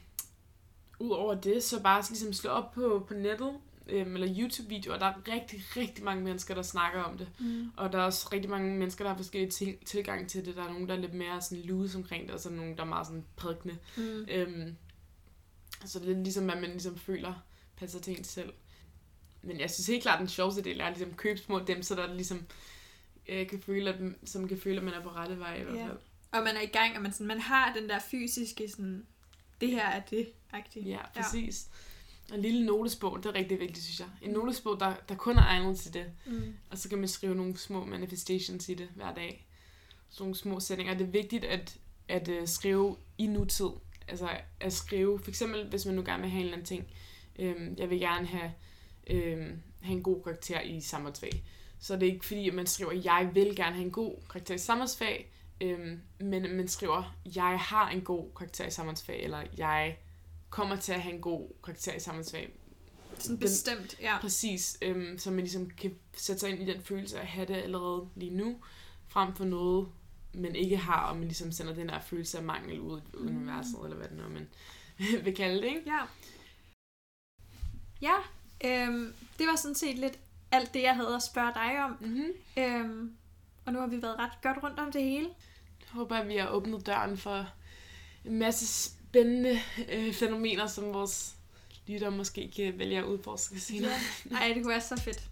Udover 1.00 1.36
det, 1.42 1.64
så 1.64 1.84
bare 1.84 2.04
ligesom 2.10 2.34
slå 2.34 2.50
op 2.50 2.72
på, 2.72 3.06
på 3.08 3.14
nettet, 3.14 3.54
øhm, 3.88 4.16
eller 4.16 4.28
YouTube-videoer. 4.40 5.00
Der 5.00 5.06
er 5.06 5.14
rigtig, 5.28 5.64
rigtig 5.78 6.04
mange 6.04 6.24
mennesker, 6.24 6.56
der 6.56 6.62
snakker 6.62 7.02
om 7.02 7.18
det. 7.18 7.28
Mm. 7.40 7.72
Og 7.78 7.92
der 7.92 8.00
er 8.00 8.04
også 8.04 8.30
rigtig 8.34 8.50
mange 8.50 8.78
mennesker, 8.78 9.04
der 9.04 9.10
har 9.12 9.18
forskellige 9.18 9.52
til, 9.52 9.78
tilgang 9.86 10.30
til 10.30 10.46
det. 10.46 10.56
Der 10.56 10.64
er 10.64 10.68
nogen, 10.72 10.88
der 10.88 10.96
er 10.96 11.00
lidt 11.00 11.14
mere 11.14 11.42
sådan 11.42 11.64
loose 11.64 11.98
omkring 11.98 12.24
det, 12.26 12.32
og 12.32 12.40
så 12.40 12.50
er 12.50 12.54
nogen, 12.54 12.78
der 12.78 12.84
er 12.84 12.88
meget 12.88 13.08
sådan 13.08 13.26
prædikende. 13.36 13.78
Mm. 13.98 14.26
Øhm, 14.30 14.76
så 15.86 16.00
det 16.00 16.06
er 16.06 16.10
lidt 16.10 16.24
ligesom, 16.24 16.46
hvad 16.46 16.56
man 16.56 16.70
ligesom 16.70 16.98
føler 16.98 17.34
passer 17.78 18.00
til 18.00 18.18
en 18.18 18.24
selv. 18.24 18.54
Men 19.42 19.60
jeg 19.60 19.70
synes 19.72 19.88
helt 19.88 20.02
klart, 20.02 20.16
at 20.16 20.20
den 20.20 20.30
sjoveste 20.30 20.62
del 20.62 20.80
er 20.80 20.86
at 20.86 20.98
ligesom 20.98 21.16
købe 21.18 21.40
små 21.40 21.60
dem, 21.60 21.84
så 21.84 21.96
der 21.96 22.14
ligesom 22.14 22.46
øh, 23.30 23.48
kan 23.48 23.62
føle, 23.62 23.94
at, 23.94 24.00
som 24.26 24.48
kan 24.48 24.60
føle, 24.60 24.78
at 24.78 24.84
man 24.84 24.94
er 24.94 25.02
på 25.02 25.10
rette 25.10 25.40
vej 25.40 25.56
i 25.60 25.64
hvert 25.64 25.76
Ja. 25.76 25.88
fald. 25.88 25.98
Og 26.32 26.44
man 26.44 26.56
er 26.56 26.62
i 26.62 26.66
gang, 26.66 26.96
og 26.96 27.02
man, 27.02 27.12
sådan, 27.12 27.28
man 27.28 27.40
har 27.42 27.74
den 27.74 27.90
der 27.90 28.00
fysiske, 28.00 28.70
sådan, 28.70 29.06
det 29.62 29.70
her 29.72 29.86
er 29.88 30.00
det, 30.00 30.28
agtigt. 30.54 30.88
Ja, 30.88 31.00
præcis. 31.16 31.68
Og 31.72 31.78
en 32.34 32.42
lille 32.42 32.66
notesbog, 32.66 33.18
det 33.18 33.26
er 33.26 33.34
rigtig 33.34 33.60
vigtigt, 33.60 33.86
synes 33.86 34.00
jeg. 34.00 34.08
En 34.22 34.30
notesbog, 34.30 34.80
der, 34.80 34.94
der 35.10 35.16
kun 35.16 35.38
er 35.38 35.42
egnet 35.42 35.80
til 35.80 35.94
det. 35.94 36.06
Mm. 36.26 36.54
Og 36.70 36.78
så 36.78 36.90
kan 36.90 36.98
man 36.98 37.08
skrive 37.08 37.36
nogle 37.36 37.58
små 37.58 37.86
manifestations 37.86 38.70
i 38.70 38.74
det 38.74 38.88
hver 38.96 39.14
dag. 39.14 39.48
Sådan 40.10 40.24
nogle 40.24 40.36
små 40.36 40.60
sætninger. 40.60 40.94
Det 40.94 41.08
er 41.08 41.12
vigtigt 41.12 41.46
at, 41.46 41.78
at 42.08 42.28
uh, 42.28 42.36
skrive 42.46 42.96
i 43.18 43.28
nutid. 43.28 43.70
Altså 44.08 44.30
at 44.60 44.74
skrive, 44.74 45.20
for 45.20 45.32
eksempel 45.32 45.70
hvis 45.70 45.86
man 45.86 45.96
nu 45.96 46.04
gerne 46.06 46.22
vil 46.22 46.32
have 46.32 46.40
en 46.40 46.46
eller 46.46 46.58
anden 46.58 46.68
ting. 46.68 46.88
Øhm, 47.40 47.76
jeg 47.78 47.90
vil 47.90 48.00
gerne 48.00 48.28
have, 48.28 48.52
øhm, 49.08 49.62
have 49.82 49.98
en 49.98 50.04
god 50.04 50.24
karakter 50.24 50.62
i 50.62 50.82
samfundsfag. 50.82 51.44
Så 51.80 51.96
det 51.96 52.08
er 52.08 52.12
ikke 52.14 52.26
fordi, 52.26 52.48
at 52.48 52.54
man 52.54 52.68
skriver, 52.68 52.92
jeg 52.92 53.30
vil 53.34 53.56
gerne 53.56 53.76
have 53.76 53.86
en 53.86 53.92
god 53.92 54.16
karakter 54.30 54.56
i 54.56 54.58
samfundsfag, 54.58 55.32
øhm, 55.62 56.02
men 56.20 56.56
man 56.56 56.68
skriver, 56.68 57.16
jeg 57.36 57.60
har 57.60 57.90
en 57.90 58.02
god 58.02 58.30
karakter 58.38 58.68
i 58.68 58.72
samfundsfag, 58.72 59.24
eller 59.24 59.44
jeg 59.58 59.98
kommer 60.54 60.76
til 60.76 60.94
at 60.94 61.02
have 61.02 61.16
en 61.16 61.22
god 61.22 61.50
karakter 61.64 61.94
i 61.94 62.00
samfundsfag. 62.00 62.54
Sådan 63.18 63.32
Den- 63.36 63.40
bestemt, 63.40 64.00
ja. 64.02 64.18
Præcis, 64.22 64.78
øhm, 64.82 65.18
så 65.18 65.32
man 65.32 65.40
ligesom 65.40 65.70
kan 65.70 65.96
sætte 66.14 66.40
sig 66.40 66.50
ind 66.50 66.62
i 66.70 66.74
den 66.74 66.82
følelse 66.82 67.18
af 67.18 67.22
at 67.22 67.28
have 67.28 67.46
det 67.48 67.54
allerede 67.56 68.10
lige 68.16 68.32
nu, 68.36 68.58
frem 69.08 69.36
for 69.36 69.46
noget, 69.46 69.88
man 70.34 70.56
ikke 70.56 70.78
har, 70.78 71.02
og 71.10 71.16
man 71.16 71.24
ligesom 71.24 71.52
sender 71.52 71.74
den 71.74 71.90
her 71.90 72.00
følelse 72.02 72.38
af 72.38 72.44
mangel 72.44 72.80
ud 72.80 73.00
i 73.14 73.18
Mm. 73.18 73.28
universet, 73.38 73.80
eller 73.84 73.98
hvad 73.98 74.08
det 74.08 74.18
nu 74.18 74.24
er, 74.24 74.30
man 74.30 74.48
vil 75.26 75.36
kalde 75.36 75.62
det, 75.62 75.68
ikke? 75.68 75.82
Ja. 75.92 76.00
Ja, 78.02 78.16
øhm, 78.66 79.14
det 79.40 79.48
var 79.48 79.56
sådan 79.56 79.76
set 79.76 79.98
lidt 80.00 80.20
alt 80.52 80.74
det, 80.74 80.82
jeg 80.82 80.96
havde 80.96 81.16
at 81.16 81.24
spørge 81.24 81.54
dig 81.54 81.84
om. 81.84 81.98
Mm-hmm. 82.02 82.32
Øhm, 82.58 83.16
og 83.66 83.74
nu 83.74 83.80
har 83.80 83.88
vi 83.88 84.02
været 84.02 84.20
ret 84.20 84.42
godt 84.44 84.64
rundt 84.64 84.80
om 84.80 84.92
det 84.92 85.04
hele. 85.04 85.26
Jeg 85.82 85.90
håber, 85.90 86.16
at 86.16 86.28
vi 86.28 86.36
har 86.38 86.50
åbnet 86.50 86.86
døren 86.86 87.18
for 87.18 87.50
en 88.26 88.40
masse 88.40 88.66
spændende 89.14 89.60
øh, 89.90 90.14
fænomener, 90.14 90.68
som 90.68 90.94
vores 90.94 91.36
lytter 91.88 92.10
måske 92.10 92.52
kan 92.56 92.80
vælge 92.80 92.98
at 92.98 93.04
udforske 93.04 93.60
senere. 93.60 93.92
Ej, 94.32 94.48
det 94.48 94.64
kunne 94.64 94.70
være 94.70 94.82
så 94.82 95.02
fedt. 95.02 95.30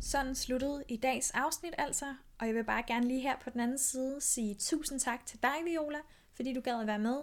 Sådan 0.00 0.34
sluttede 0.34 0.84
i 0.88 0.96
dags 0.96 1.30
afsnit 1.30 1.74
altså, 1.78 2.14
og 2.38 2.46
jeg 2.46 2.54
vil 2.54 2.64
bare 2.64 2.82
gerne 2.86 3.08
lige 3.08 3.20
her 3.20 3.36
på 3.44 3.50
den 3.50 3.60
anden 3.60 3.78
side 3.78 4.20
sige 4.20 4.54
tusind 4.54 5.00
tak 5.00 5.26
til 5.26 5.38
dig, 5.42 5.54
Viola, 5.64 5.98
fordi 6.34 6.54
du 6.54 6.60
gad 6.60 6.80
at 6.80 6.86
være 6.86 6.98
med. 6.98 7.16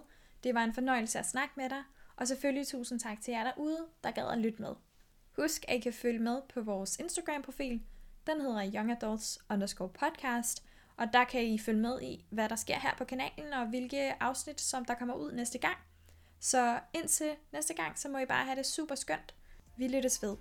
Det 0.44 0.54
var 0.54 0.64
en 0.64 0.74
fornøjelse 0.74 1.18
at 1.18 1.28
snakke 1.28 1.54
med 1.56 1.68
dig, 1.68 1.82
og 2.16 2.28
selvfølgelig 2.28 2.66
tusind 2.66 3.00
tak 3.00 3.20
til 3.20 3.32
jer 3.32 3.44
derude, 3.44 3.86
der 4.04 4.10
gad 4.10 4.26
at 4.32 4.38
lytte 4.38 4.62
med. 4.62 4.74
Husk, 5.36 5.64
at 5.68 5.76
I 5.76 5.80
kan 5.80 5.92
følge 5.92 6.18
med 6.18 6.40
på 6.54 6.60
vores 6.60 6.96
Instagram-profil. 6.96 7.82
Den 8.26 8.40
hedder 8.40 8.70
Young 8.74 8.90
Adults 8.90 9.38
underscore 9.50 9.88
podcast, 9.88 10.64
og 10.96 11.06
der 11.12 11.24
kan 11.24 11.44
I 11.44 11.58
følge 11.58 11.80
med 11.80 12.02
i, 12.02 12.24
hvad 12.30 12.48
der 12.48 12.56
sker 12.56 12.78
her 12.78 12.94
på 12.98 13.04
kanalen, 13.04 13.52
og 13.52 13.66
hvilke 13.66 14.22
afsnit, 14.22 14.60
som 14.60 14.84
der 14.84 14.94
kommer 14.94 15.14
ud 15.14 15.32
næste 15.32 15.58
gang. 15.58 15.76
Så 16.40 16.80
indtil 16.94 17.36
næste 17.52 17.74
gang, 17.74 17.98
så 17.98 18.08
må 18.08 18.18
I 18.18 18.26
bare 18.26 18.44
have 18.44 18.56
det 18.56 18.66
super 18.66 18.94
skønt. 18.94 19.34
Vi 19.76 19.88
lyttes 19.88 20.22
ved. 20.22 20.36